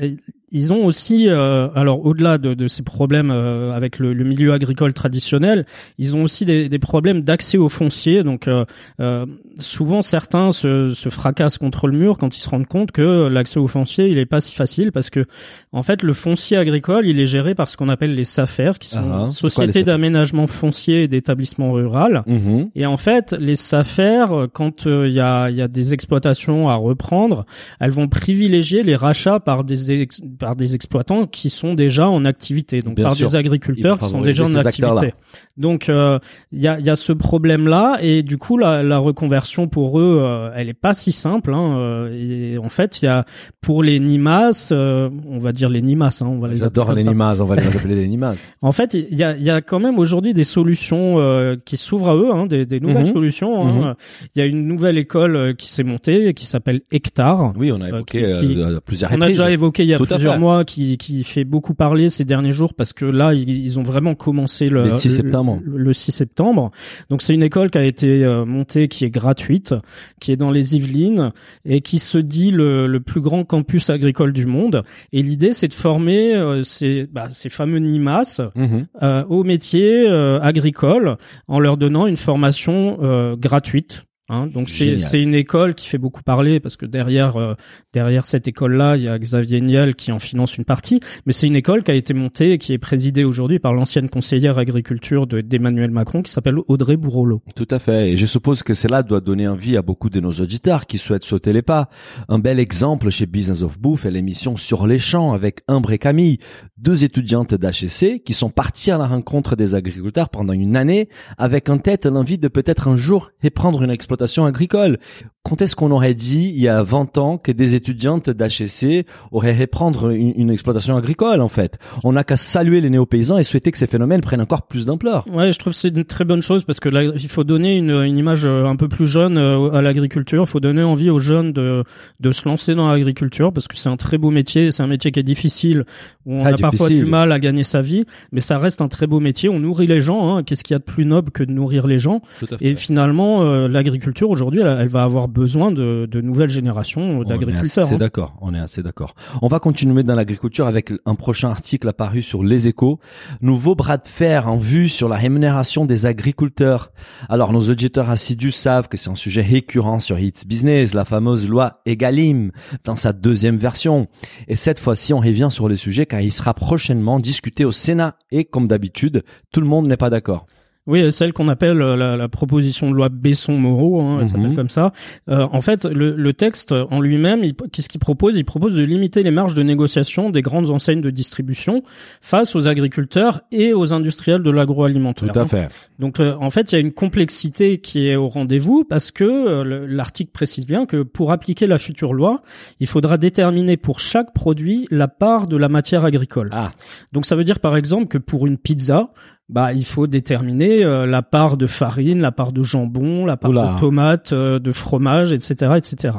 ils 0.53 0.73
ont 0.73 0.85
aussi, 0.85 1.29
euh, 1.29 1.69
alors 1.75 2.05
au-delà 2.05 2.39
de, 2.39 2.55
de, 2.55 2.69
ces 2.69 2.83
problèmes 2.83 3.31
euh, 3.31 3.73
avec 3.73 3.99
le, 3.99 4.13
le, 4.13 4.25
milieu 4.25 4.53
agricole 4.53 4.93
traditionnel, 4.93 5.65
ils 5.99 6.17
ont 6.17 6.25
aussi 6.25 6.45
des, 6.45 6.69
des 6.69 6.79
problèmes 6.79 7.23
d'accès 7.23 7.57
au 7.57 7.69
foncier. 7.69 8.23
Donc 8.23 8.49
euh, 8.49 8.65
euh, 9.01 9.27
souvent 9.61 10.03
certains 10.03 10.51
se, 10.51 10.93
se, 10.93 11.09
fracassent 11.09 11.59
contre 11.59 11.87
le 11.87 11.97
mur 11.97 12.19
quand 12.19 12.37
ils 12.37 12.41
se 12.41 12.49
rendent 12.49 12.67
compte 12.67 12.91
que 12.91 13.29
l'accès 13.29 13.61
au 13.61 13.69
foncier 13.69 14.00
il 14.09 14.19
est 14.19 14.27
pas 14.27 14.41
si 14.41 14.55
facile 14.55 14.93
parce 14.93 15.11
que 15.11 15.25
en 15.73 15.83
fait 15.83 16.03
le 16.03 16.15
foncier 16.15 16.57
agricole 16.57 17.07
il 17.07 17.19
est 17.21 17.27
géré 17.27 17.55
par 17.55 17.69
ce 17.69 17.77
qu'on 17.77 17.89
appelle 17.89 18.15
les 18.15 18.25
SAFER 18.25 18.73
qui 18.79 18.89
sont 18.89 19.01
Ah, 19.13 19.29
sociétés 19.31 19.83
d'aménagement 19.83 20.47
foncier 20.47 21.03
et 21.03 21.09
d'établissement 21.09 21.73
rural. 21.73 22.23
Mhm. 22.27 22.71
Et 22.75 22.87
en 22.87 22.97
fait, 22.97 23.35
les 23.39 23.57
SAFER, 23.57 24.25
quand 24.53 24.87
euh, 24.87 25.09
il 25.09 25.15
y, 25.15 25.21
a, 25.21 25.51
y 25.51 25.61
a 25.63 25.69
des 25.69 25.93
exploitations 25.95 26.69
à 26.69 26.77
reprendre, 26.77 27.45
elles 27.81 27.91
vont 27.91 28.09
privilégier 28.09 28.83
les 28.83 28.95
rachats 28.97 29.41
par 29.41 29.65
des 29.65 29.91
ex- 29.93 30.23
par 30.39 30.55
des 30.57 30.75
exploitants 30.75 31.27
qui 31.27 31.51
sont 31.51 31.75
déjà 31.75 32.09
en 32.09 32.25
activité, 32.25 32.81
donc 32.81 32.95
Bien 32.95 33.07
par 33.07 33.17
sûr. 33.17 33.27
des 33.29 33.37
agriculteurs 33.37 33.99
qui 33.99 34.09
sont 34.09 34.21
déjà 34.21 34.45
en 34.45 34.55
activité. 34.55 35.15
Donc 35.57 35.89
euh, 35.89 36.19
il 36.53 36.61
y, 36.61 36.69
a, 36.69 36.79
y 36.79 36.89
a 36.91 36.95
ce 36.97 37.13
problème-là 37.13 37.99
et 38.01 38.23
du 38.23 38.39
coup 38.39 38.57
la, 38.57 38.83
la 38.83 38.99
reconversion 38.99 39.67
pour 39.69 39.99
eux, 39.99 40.21
euh, 40.23 40.51
elle 40.55 40.69
est 40.69 40.75
pas 40.75 40.95
si 40.95 41.11
simple. 41.13 41.53
Hein, 41.53 42.09
et 42.13 42.57
en 42.59 42.69
fait, 42.69 43.03
il 43.03 43.07
y 43.07 43.09
a 43.09 43.25
pour 43.61 43.83
les 43.83 43.90
Nimas, 43.99 44.69
euh, 44.73 45.09
on 45.29 45.39
va 45.39 45.53
dire 45.53 45.69
les 45.69 45.83
Nimas, 45.83 46.21
hein, 46.23 46.27
on 46.29 46.39
va 46.39 46.49
les 46.49 46.59
J'adore 46.59 46.93
les 46.93 47.03
ça. 47.03 47.09
Nimaz, 47.11 47.41
on 47.41 47.47
va 47.47 47.57
les 47.57 47.67
appeler 47.67 47.95
les 47.97 48.07
Nimaz. 48.09 48.37
En 48.63 48.73
fait, 48.73 48.95
il 48.95 49.17
y 49.17 49.25
a, 49.25 49.37
y 49.37 49.51
a 49.51 49.61
quand 49.61 49.81
même 49.81 49.99
aujourd'hui 49.99 50.35
des 50.35 50.45
solutions 50.45 51.19
euh, 51.19 51.57
qui 51.65 51.77
s'ouvrent 51.77 52.11
à 52.11 52.17
eux, 52.17 52.31
hein, 52.33 52.47
des, 52.47 52.67
des 52.67 52.79
nouvelles 52.81 53.07
Mhm. 53.07 53.13
solutions. 53.13 53.67
hein. 53.67 53.73
Mhm. 53.89 53.95
Il 54.35 54.39
y 54.39 54.43
a 54.43 54.47
une 54.47 54.67
nouvelle 54.67 54.99
école 54.99 55.37
euh, 55.37 55.53
qui 55.55 55.71
s'est 55.71 55.83
montée, 55.85 56.35
qui 56.35 56.47
s'appelle 56.47 56.83
Hectare. 56.93 57.53
Oui, 57.57 57.73
on 57.73 57.81
a 57.81 57.89
évoqué 57.89 58.35
qui- 58.41 58.47
qui- 58.49 58.65
plusieurs 58.85 59.11
On 59.13 59.21
a 59.21 59.29
déjà 59.29 59.51
évoqué 59.51 59.83
il 59.85 59.89
y 59.89 59.95
a 59.95 59.99
plusieurs 59.99 60.39
mois, 60.39 60.65
qui, 60.65 60.99
qui 60.99 61.25
fait 61.25 61.45
beaucoup 61.45 61.75
parler 61.75 62.09
ces 62.11 62.25
derniers 62.25 62.53
jours 62.53 62.75
parce 62.75 62.93
que 62.93 63.05
là, 63.05 63.33
ils, 63.35 63.49
ils 63.49 63.79
ont 63.79 63.83
vraiment 63.83 64.15
commencé 64.15 64.69
le, 64.69 64.85
Le 64.85 64.91
6 64.91 65.11
septembre. 65.11 65.61
Le, 65.65 65.79
le 65.79 65.93
6 65.93 66.13
septembre. 66.13 66.71
Donc 67.09 67.23
c'est 67.23 67.33
une 67.35 67.43
école 67.43 67.71
qui 67.71 67.79
a 67.79 67.85
été 67.85 68.27
montée, 68.47 68.89
qui 68.89 69.05
est 69.05 69.11
gratuite, 69.11 69.75
qui 70.21 70.33
est 70.33 70.37
dans 70.37 70.51
les 70.51 70.77
Yvelines 70.77 71.33
et 71.65 71.81
qui 71.81 71.99
se 71.99 72.19
dit 72.19 72.51
le, 72.51 72.87
le 72.87 73.01
plus 73.01 73.21
grand 73.21 73.45
campus 73.45 73.80
agricole 73.89 74.33
du 74.33 74.45
monde. 74.45 74.83
Et 75.13 75.23
l'idée, 75.23 75.53
c'est 75.53 75.69
de 75.69 75.75
former 75.75 76.35
euh, 76.35 76.63
ces, 76.65 77.07
bah, 77.11 77.29
ces 77.31 77.49
fameux 77.49 77.79
NIMAS 77.79 78.41
Mhm. 78.55 78.87
euh, 79.03 79.25
aux 79.29 79.45
métiers 79.45 80.07
euh, 80.09 80.41
agricoles 80.43 81.17
en 81.49 81.59
leur 81.61 81.77
donnant 81.77 82.07
une 82.07 82.17
formation 82.19 82.99
euh, 83.03 83.37
gratuite. 83.37 84.03
Hein, 84.33 84.47
donc 84.47 84.69
c'est 84.69 85.21
une 85.21 85.35
école 85.35 85.75
qui 85.75 85.89
fait 85.89 85.99
beaucoup 85.99 86.23
parler 86.23 86.61
parce 86.61 86.77
que 86.77 86.87
derrière 86.87 87.37
euh, 87.37 87.55
derrière 87.93 88.27
cette 88.27 88.47
école 88.47 88.77
là 88.77 88.97
il 88.97 89.03
y 89.03 89.09
a 89.09 89.19
Xavier 89.19 89.61
Niel 89.61 89.97
qui 89.97 90.13
en 90.13 90.21
finance 90.21 90.57
une 90.57 90.65
partie 90.65 91.01
mais 91.27 91.33
c'est 91.33 91.49
une 91.49 91.57
école 91.57 91.83
qui 91.83 91.91
a 91.91 91.95
été 91.95 92.15
montée 92.15 92.53
et 92.53 92.59
qui 92.59 92.73
est 92.73 92.79
présidée 92.79 93.25
aujourd'hui 93.25 93.59
par 93.59 93.75
l'ancienne 93.75 94.09
conseillère 94.09 94.57
agriculture 94.57 95.27
de 95.27 95.41
d'Emmanuel 95.41 95.91
Macron 95.91 96.23
qui 96.23 96.31
s'appelle 96.31 96.59
Audrey 96.69 96.97
Bourrolo. 96.97 97.43
Tout 97.57 97.67
à 97.73 97.81
fait. 97.81 98.13
Et 98.13 98.17
je 98.17 98.25
suppose 98.25 98.63
que 98.63 98.73
cela 98.73 99.03
doit 99.03 99.21
donner 99.21 99.49
envie 99.49 99.77
à 99.77 99.83
beaucoup 99.83 100.11
de 100.11 100.21
nos 100.21 100.31
auditeurs 100.31 100.87
qui 100.87 100.99
souhaitent 100.99 101.25
sauter 101.25 101.53
les 101.53 101.63
pas. 101.63 101.89
Un 102.29 102.39
bel 102.39 102.61
exemple 102.61 103.11
chez 103.11 103.27
Business 103.27 103.63
of 103.63 103.81
Bouffe 103.81 104.05
est 104.05 104.13
l'émission 104.13 104.57
Sur 104.57 104.87
les 104.87 105.01
champs 105.01 105.33
avec 105.33 105.63
Imbre 105.67 105.91
et 105.91 105.99
Camille, 105.99 106.39
deux 106.79 107.03
étudiantes 107.05 107.55
d'HEC 107.55 108.23
qui 108.23 108.35
sont 108.35 108.51
parties 108.51 108.93
à 108.93 108.99
la 108.99 109.09
rencontre 109.09 109.57
des 109.57 109.75
agriculteurs 109.75 110.29
pendant 110.29 110.53
une 110.53 110.77
année 110.77 111.09
avec 111.37 111.69
en 111.69 111.79
tête 111.79 112.07
l'envie 112.07 112.39
de 112.39 112.47
peut-être 112.47 112.87
un 112.87 112.95
jour 112.95 113.33
reprendre 113.43 113.83
une 113.83 113.91
exploitation 113.91 114.20
agricole. 114.47 114.99
Quand 115.43 115.63
est-ce 115.63 115.75
qu'on 115.75 115.91
aurait 115.91 116.13
dit 116.13 116.53
il 116.55 116.61
y 116.61 116.69
a 116.69 116.83
20 116.83 117.17
ans 117.17 117.39
que 117.39 117.51
des 117.51 117.75
étudiantes 117.75 118.29
d'HEC 118.29 119.07
auraient 119.33 119.57
reprendre 119.57 120.11
une, 120.11 120.35
une 120.37 120.51
exploitation 120.51 120.97
agricole 120.97 121.41
en 121.41 121.49
fait? 121.49 121.79
On 122.05 122.13
n'a 122.13 122.25
qu'à 122.25 122.37
saluer 122.37 122.83
les 122.83 122.91
néo-paysans 122.91 123.39
et 123.39 123.43
souhaiter 123.43 123.73
que 123.73 123.79
ces 123.79 123.87
phénomènes 123.87 124.21
prennent 124.21 124.43
encore 124.43 124.67
plus 124.67 124.85
d'ampleur. 124.85 125.27
Ouais, 125.33 125.51
je 125.51 125.59
trouve 125.59 125.73
que 125.73 125.79
c'est 125.79 125.89
une 125.89 126.05
très 126.05 126.25
bonne 126.27 126.43
chose 126.43 126.65
parce 126.65 126.79
que 126.79 126.91
là, 126.91 127.05
il 127.05 127.29
faut 127.29 127.45
donner 127.45 127.77
une, 127.77 127.91
une 127.91 128.19
image 128.19 128.45
euh, 128.45 128.67
un 128.67 128.77
peu 128.77 128.87
plus 128.89 129.07
jeune 129.07 129.39
euh, 129.39 129.71
à 129.73 129.81
l'agriculture. 129.81 130.43
Il 130.43 130.49
faut 130.49 130.61
donner 130.61 130.83
envie 130.83 131.09
aux 131.09 131.19
jeunes 131.19 131.53
de, 131.53 131.85
de 132.21 132.33
se 132.33 132.47
lancer 132.47 132.75
dans 132.75 132.89
l'agriculture 132.89 133.51
parce 133.53 133.67
que 133.67 133.77
c'est 133.79 133.89
un 133.89 133.97
très 133.97 134.19
beau 134.19 134.31
métier. 134.31 134.71
C'est 134.73 134.83
un 134.83 134.89
métier 134.89 135.11
qui 135.11 135.21
est 135.21 135.25
difficile 135.25 135.85
où 136.27 136.35
on 136.35 136.43
Très 136.43 136.53
a 136.53 136.57
parfois 136.59 136.89
difficile. 136.89 137.05
du 137.05 137.11
mal 137.11 137.33
à 137.33 137.39
gagner 137.39 137.65
sa 137.65 137.81
vie, 137.81 138.05
mais 138.31 138.41
ça 138.41 138.59
reste 138.59 138.83
un 138.83 138.89
très 138.89 139.07
beau 139.07 139.21
métier. 139.21 139.49
On 139.49 139.59
nourrit 139.59 139.87
les 139.87 140.03
gens. 140.03 140.37
Hein. 140.37 140.43
Qu'est-ce 140.43 140.65
qu'il 140.65 140.75
y 140.75 140.77
a 140.77 140.81
de 140.81 140.85
plus 140.85 141.07
noble 141.07 141.31
que 141.31 141.43
de 141.43 141.51
nourrir 141.51 141.87
les 141.87 141.99
gens? 141.99 142.21
Et 142.61 142.75
finalement, 142.77 143.43
euh, 143.43 143.67
l'agriculture 143.67 144.10
aujourd'hui, 144.23 144.61
elle, 144.61 144.79
elle 144.81 144.89
va 144.89 145.03
avoir 145.03 145.29
besoin 145.29 145.73
de, 145.73 146.07
de 146.11 146.21
nouvelles 146.21 146.51
générations 146.51 147.01
On 147.03 147.23
est 147.23 147.27
d'agriculteurs. 147.27 147.87
assez 147.87 147.95
hein. 147.95 147.99
d'accord, 147.99 148.37
on 148.41 148.55
est 148.55 148.59
assez 148.59 148.83
d'accord. 148.83 149.15
On 149.43 149.49
va 149.49 149.59
continuer 149.59 150.03
dans 150.03 150.15
l'agriculture 150.15 150.67
avec 150.67 150.93
un 151.07 151.15
prochain 151.15 151.51
article 151.51 151.89
apparu 151.89 152.23
sur 152.23 152.43
Les 152.43 152.69
Échos. 152.69 152.99
Nouveau 153.41 153.75
bras 153.75 153.97
de 153.97 154.07
fer 154.07 154.49
en 154.49 154.59
vue 154.59 154.89
sur 154.89 155.09
la 155.09 155.17
rémunération 155.17 155.85
des 155.85 156.07
agriculteurs. 156.07 156.93
Alors 157.29 157.53
nos 157.53 157.69
auditeurs 157.71 158.11
assidus 158.11 158.53
savent 158.53 158.89
que 158.89 158.97
c'est 158.97 159.11
un 159.11 159.15
sujet 159.15 159.43
récurrent 159.43 160.01
sur 160.01 160.19
Hits 160.19 160.45
Business, 160.47 160.95
la 160.95 161.05
fameuse 161.05 161.49
loi 161.49 161.81
Egalim 161.87 162.51
dans 162.85 162.97
sa 162.97 163.13
deuxième 163.13 163.57
version. 163.57 164.09
Et 164.49 164.57
cette 164.57 164.79
fois-ci, 164.79 165.13
on 165.15 165.21
revient 165.21 165.49
sur 165.51 165.69
le 165.69 165.77
sujet 165.77 166.07
car 166.07 166.21
il 166.21 166.33
sera 166.33 166.55
prochainement 166.55 167.19
discuté 167.19 167.65
au 167.65 167.73
Sénat 167.73 168.17
et 168.31 168.45
comme 168.45 168.69
d'habitude, 168.69 169.23
tout 169.53 169.61
le 169.61 169.67
monde 169.67 169.87
n'est 169.87 169.97
pas 169.97 170.11
d'accord. 170.11 170.47
Oui, 170.91 171.11
celle 171.13 171.33
qu'on 171.33 171.49
appelle 171.49 171.81
euh, 171.81 171.97
la, 171.97 172.17
la 172.17 172.29
proposition 172.29 172.91
de 172.91 172.97
loi 172.97 173.09
Besson-Moreau, 173.09 174.01
hein, 174.01 174.17
elle 174.19 174.23
Mhm. 174.23 174.29
s'appelle 174.29 174.55
comme 174.57 174.69
ça. 174.69 174.93
Euh, 175.29 175.47
en 175.53 175.61
fait, 175.61 175.85
le, 175.85 176.15
le 176.17 176.33
texte 176.33 176.73
en 176.73 177.01
lui-même, 177.01 177.43
qu'est-ce 177.73 177.89
qu'il 177.89 178.01
propose? 178.01 178.37
Il 178.37 178.45
propose 178.45 178.75
de 178.75 178.83
limiter 178.83 179.23
les 179.23 179.31
marges 179.31 179.55
de 179.55 179.63
négociation 179.63 180.31
des 180.31 180.43
grandes 180.43 180.71
enseignes 180.71 181.01
de 181.01 181.11
distribution 181.11 181.83
face 182.21 182.57
aux 182.57 182.67
agriculteurs 182.69 183.43
et 183.53 183.73
aux 183.73 183.93
industriels 183.93 184.43
de 184.43 184.51
l'agroalimentaire. 184.51 185.37
hein. 185.37 185.47
fait. 185.47 185.69
Donc, 185.99 186.19
euh, 186.21 186.35
en 186.41 186.51
fait, 186.51 186.73
il 186.73 186.75
y 186.75 186.79
a 186.79 186.81
une 186.81 186.93
complexité 186.93 187.79
qui 187.79 188.09
est 188.09 188.17
au 188.17 188.29
rendez-vous 188.29 188.85
parce 188.85 189.11
que 189.11 189.25
euh, 189.25 189.65
le- 189.65 189.87
l'article 189.87 190.31
précise 190.33 190.67
bien 190.67 190.87
que 190.87 191.03
pour 191.03 191.31
appliquer 191.33 191.67
la 191.67 191.79
future 191.79 192.13
loi, 192.15 192.43
il 192.81 192.87
faudra 192.87 193.17
déterminer 193.17 193.77
pour 193.77 194.01
chaque 194.01 194.33
produit 194.35 194.87
la 194.91 195.09
part 195.09 195.47
de 195.47 195.57
la 195.57 195.69
matière 195.69 196.05
agricole. 196.05 196.49
Ah, 196.53 196.71
Donc 197.13 197.27
ça 197.27 197.37
veut 197.37 197.45
dire 197.45 197.61
par 197.61 197.77
exemple 197.77 198.07
que 198.09 198.19
pour 198.19 198.47
une 198.47 198.59
pizza, 198.59 199.11
bah 199.51 199.73
il 199.73 199.85
faut 199.85 200.07
déterminer 200.07 200.85
euh, 200.85 201.07
la 201.07 201.23
part 201.23 201.57
de 201.57 201.67
farine, 201.67 202.21
la 202.21 202.31
part 202.31 202.53
de 202.53 202.63
jambon, 202.63 203.27
la 203.27 203.37
part 203.37 203.51
Oula. 203.51 203.75
de 203.75 203.81
tomate, 203.81 204.33
euh, 204.33 204.61
de 204.61 204.71
fromage, 204.71 205.33
etc., 205.33 205.73
etc. 205.77 206.19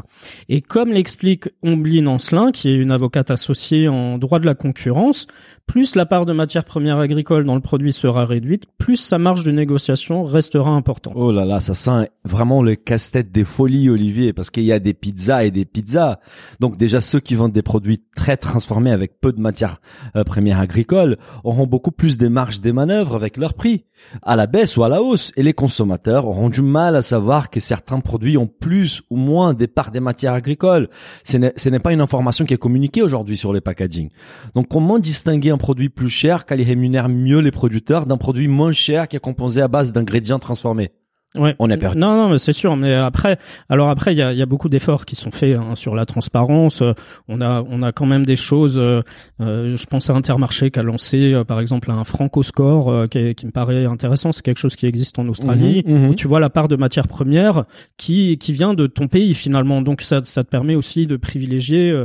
Et 0.50 0.60
comme 0.60 0.90
l'explique 0.90 1.48
Ombline 1.64 2.10
Ancelin, 2.10 2.52
qui 2.52 2.70
est 2.70 2.76
une 2.76 2.92
avocate 2.92 3.32
associée 3.32 3.88
en 3.88 4.18
droit 4.18 4.40
de 4.40 4.46
la 4.46 4.54
concurrence, 4.54 5.28
plus 5.66 5.96
la 5.96 6.06
part 6.06 6.26
de 6.26 6.34
matière 6.34 6.66
première 6.66 6.98
agricole 6.98 7.46
dans 7.46 7.56
le 7.56 7.62
produit 7.62 7.94
sera 7.94 8.26
réduite, 8.26 8.66
plus 8.78 8.98
sa 8.98 9.18
marge 9.18 9.44
de 9.44 9.52
négociation 9.52 10.24
restera 10.24 10.72
importante. 10.72 11.14
Oh 11.16 11.32
là 11.32 11.46
là, 11.46 11.62
ça 11.62 11.74
sent 11.74 12.10
vraiment 12.26 12.62
le 12.62 12.76
casse-tête 12.76 13.32
des 13.32 13.46
folies, 13.46 13.90
Olivier, 13.90 14.34
parce 14.34 14.50
qu'il 14.50 14.64
y 14.64 14.74
a 14.74 14.80
des 14.80 14.94
pizzas 14.94 15.46
et 15.46 15.52
des 15.52 15.64
pizzas. 15.64 16.20
Donc 16.60 16.76
déjà, 16.76 17.00
ceux 17.00 17.22
qui 17.22 17.36
vendent 17.36 17.54
des 17.54 17.62
produits 17.62 18.04
très 18.14 18.36
transformés 18.36 18.92
avec 18.92 19.22
peu 19.22 19.32
de 19.32 19.40
matière 19.40 19.78
euh, 20.18 20.26
première 20.26 20.60
agricole 20.60 21.18
auront 21.46 21.68
beaucoup 21.68 21.92
plus 21.92 22.18
des 22.18 22.28
marges 22.28 22.60
des 22.60 22.74
manœuvres 22.74 23.21
avec 23.22 23.38
leur 23.38 23.54
prix, 23.54 23.86
à 24.24 24.36
la 24.36 24.48
baisse 24.48 24.78
ou 24.78 24.84
à 24.84 24.90
la 24.90 25.02
hausse. 25.02 25.32
Et 25.36 25.44
les 25.44 25.54
consommateurs 25.54 26.28
auront 26.28 26.50
du 26.50 26.62
mal 26.62 26.96
à 26.96 27.02
savoir 27.02 27.50
que 27.50 27.60
certains 27.60 28.00
produits 28.00 28.38
ont 28.38 28.48
plus 28.48 29.02
ou 29.10 29.18
moins 29.18 29.54
des 29.54 29.68
parts 29.68 29.92
des 29.92 30.00
matières 30.00 30.34
agricoles. 30.34 30.90
Ce 31.24 31.38
n'est 31.38 31.54
ce 31.56 31.70
n'est 31.70 31.80
pas 31.80 31.94
une 31.94 32.02
information 32.02 32.46
qui 32.46 32.54
est 32.54 32.58
communiquée 32.58 33.02
aujourd'hui 33.02 33.38
sur 33.38 33.54
les 33.54 33.62
packaging. 33.62 34.10
Donc 34.56 34.68
comment 34.70 35.00
distinguer 35.00 35.52
un 35.52 35.58
produit 35.58 35.90
plus 35.90 36.10
cher 36.10 36.46
qui 36.46 36.56
rémunère 36.56 37.10
mieux 37.10 37.40
les 37.40 37.52
producteurs 37.52 38.06
d'un 38.06 38.18
produit 38.18 38.48
moins 38.48 38.72
cher 38.72 39.08
qui 39.08 39.16
est 39.16 39.20
composé 39.20 39.62
à 39.62 39.68
base 39.68 39.92
d'ingrédients 39.92 40.40
transformés? 40.40 40.92
Ouais. 41.38 41.56
On 41.60 41.70
est 41.70 41.78
perdu. 41.78 41.98
Non, 41.98 42.14
non, 42.16 42.30
mais 42.30 42.38
c'est 42.40 42.52
sûr. 42.52 42.76
Mais 42.76 42.94
après, 42.94 43.38
alors 43.70 43.90
après, 43.90 44.14
il 44.14 44.18
y 44.18 44.22
a, 44.22 44.34
y 44.34 44.42
a 44.42 44.46
beaucoup 44.46 44.68
d'efforts 44.68 45.06
qui 45.06 45.16
sont 45.16 45.32
faits 45.32 45.56
hein, 45.58 45.76
sur 45.76 45.96
la 45.96 46.06
transparence. 46.06 46.82
Euh, 46.82 46.94
On 47.30 47.40
a, 47.40 47.64
on 47.70 47.82
a 47.84 47.94
quand 47.94 48.06
même 48.06 48.26
des 48.26 48.36
choses. 48.36 48.78
euh, 48.78 49.02
euh, 49.40 49.76
je 49.78 49.86
pense 49.86 50.10
à 50.10 50.14
Intermarché 50.14 50.72
qui 50.72 50.80
a 50.80 50.84
lancé, 50.84 51.34
euh, 51.34 51.46
par 51.46 51.62
exemple, 51.62 51.90
un 51.90 52.04
Franco 52.04 52.44
Score 52.44 53.08
qui, 53.10 53.18
est- 53.20 53.36
qui 53.36 53.46
me 53.46 53.52
paraît 53.52 53.86
intéressant. 53.86 54.34
C'est 54.34 54.42
quelque 54.42 54.58
chose 54.60 54.76
qui 54.76 54.86
existe 54.88 55.20
en 55.20 55.28
Australie. 55.30 55.84
Mhm, 55.86 55.98
mhm. 56.00 56.10
Où 56.10 56.16
tu 56.16 56.28
vois 56.28 56.42
la 56.42 56.50
part 56.50 56.68
de 56.68 56.76
matière 56.76 57.08
première 57.08 57.64
qui 57.98 58.38
qui 58.38 58.52
vient 58.52 58.74
de 58.74 58.88
ton 58.88 59.08
pays 59.08 59.34
finalement. 59.34 59.82
Donc 59.82 60.02
ça, 60.02 60.20
ça 60.26 60.44
te 60.44 60.50
permet 60.50 60.76
aussi 60.76 61.08
de 61.08 61.16
privilégier. 61.16 61.96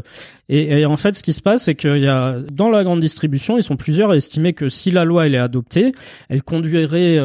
et, 0.48 0.80
et 0.80 0.86
en 0.86 0.96
fait, 0.96 1.16
ce 1.16 1.22
qui 1.24 1.32
se 1.32 1.42
passe, 1.42 1.64
c'est 1.64 1.74
qu'il 1.74 1.98
y 1.98 2.06
a 2.06 2.36
dans 2.52 2.70
la 2.70 2.84
grande 2.84 3.00
distribution, 3.00 3.58
ils 3.58 3.62
sont 3.64 3.76
plusieurs 3.76 4.10
à 4.12 4.16
estimer 4.16 4.52
que 4.52 4.68
si 4.68 4.92
la 4.92 5.04
loi 5.04 5.26
elle 5.26 5.34
est 5.34 5.38
adoptée, 5.38 5.92
elle 6.28 6.44
conduirait 6.44 7.18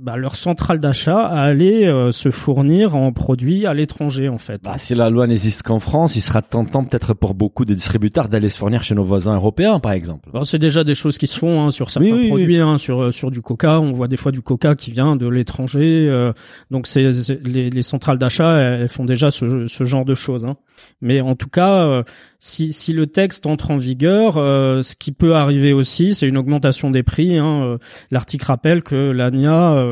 bah, 0.00 0.16
leur 0.16 0.36
centrale 0.36 0.80
d'achat 0.80 1.18
à 1.26 1.41
aller 1.42 1.84
euh, 1.86 2.12
se 2.12 2.30
fournir 2.30 2.96
en 2.96 3.12
produits 3.12 3.66
à 3.66 3.74
l'étranger 3.74 4.28
en 4.28 4.38
fait. 4.38 4.60
Bah, 4.64 4.78
si 4.78 4.94
la 4.94 5.10
loi 5.10 5.26
n'existe 5.26 5.62
qu'en 5.62 5.78
France, 5.78 6.16
il 6.16 6.20
sera 6.20 6.42
tentant 6.42 6.84
peut-être 6.84 7.14
pour 7.14 7.34
beaucoup 7.34 7.64
de 7.64 7.74
distributeurs 7.74 8.28
d'aller 8.28 8.48
se 8.48 8.58
fournir 8.58 8.82
chez 8.82 8.94
nos 8.94 9.04
voisins 9.04 9.34
européens, 9.34 9.78
par 9.80 9.92
exemple. 9.92 10.28
C'est 10.44 10.58
déjà 10.58 10.84
des 10.84 10.94
choses 10.94 11.18
qui 11.18 11.26
se 11.26 11.38
font 11.38 11.62
hein, 11.62 11.70
sur 11.70 11.90
certains 11.90 12.06
Oui, 12.06 12.12
oui, 12.12 12.20
oui. 12.24 12.28
produits, 12.28 12.58
hein, 12.58 12.78
sur 12.78 13.00
euh, 13.02 13.12
sur 13.12 13.30
du 13.30 13.42
Coca. 13.42 13.80
On 13.80 13.92
voit 13.92 14.08
des 14.08 14.16
fois 14.16 14.32
du 14.32 14.42
Coca 14.42 14.74
qui 14.74 14.90
vient 14.90 15.16
de 15.16 15.28
l'étranger. 15.28 16.06
euh, 16.08 16.32
donc 16.70 16.86
c'est 16.86 17.12
c'est- 17.12 17.46
les, 17.46 17.70
les 17.70 17.82
centrales 17.82 18.18
d'achat, 18.18 18.56
elles 18.58 18.88
font 18.88 19.04
déjà 19.04 19.30
ce, 19.30 19.66
ce 19.66 19.84
genre 19.84 20.04
de 20.04 20.14
choses. 20.14 20.44
hein. 20.44 20.56
Mais 21.02 21.20
en 21.20 21.34
tout 21.34 21.48
cas, 21.48 21.84
euh, 21.86 22.02
si 22.38 22.92
le 22.92 23.06
texte 23.06 23.44
entre 23.46 23.72
en 23.72 23.76
vigueur, 23.76 24.36
euh, 24.36 24.82
ce 24.82 24.94
qui 24.94 25.12
peut 25.12 25.34
arriver 25.34 25.72
aussi, 25.72 26.14
c'est 26.14 26.28
une 26.28 26.38
augmentation 26.38 26.90
des 26.90 27.02
prix. 27.02 27.36
Hein. 27.38 27.62
Euh, 27.64 27.78
L'article 28.10 28.46
rappelle 28.46 28.82
que 28.82 29.10
l'ANIA, 29.10 29.84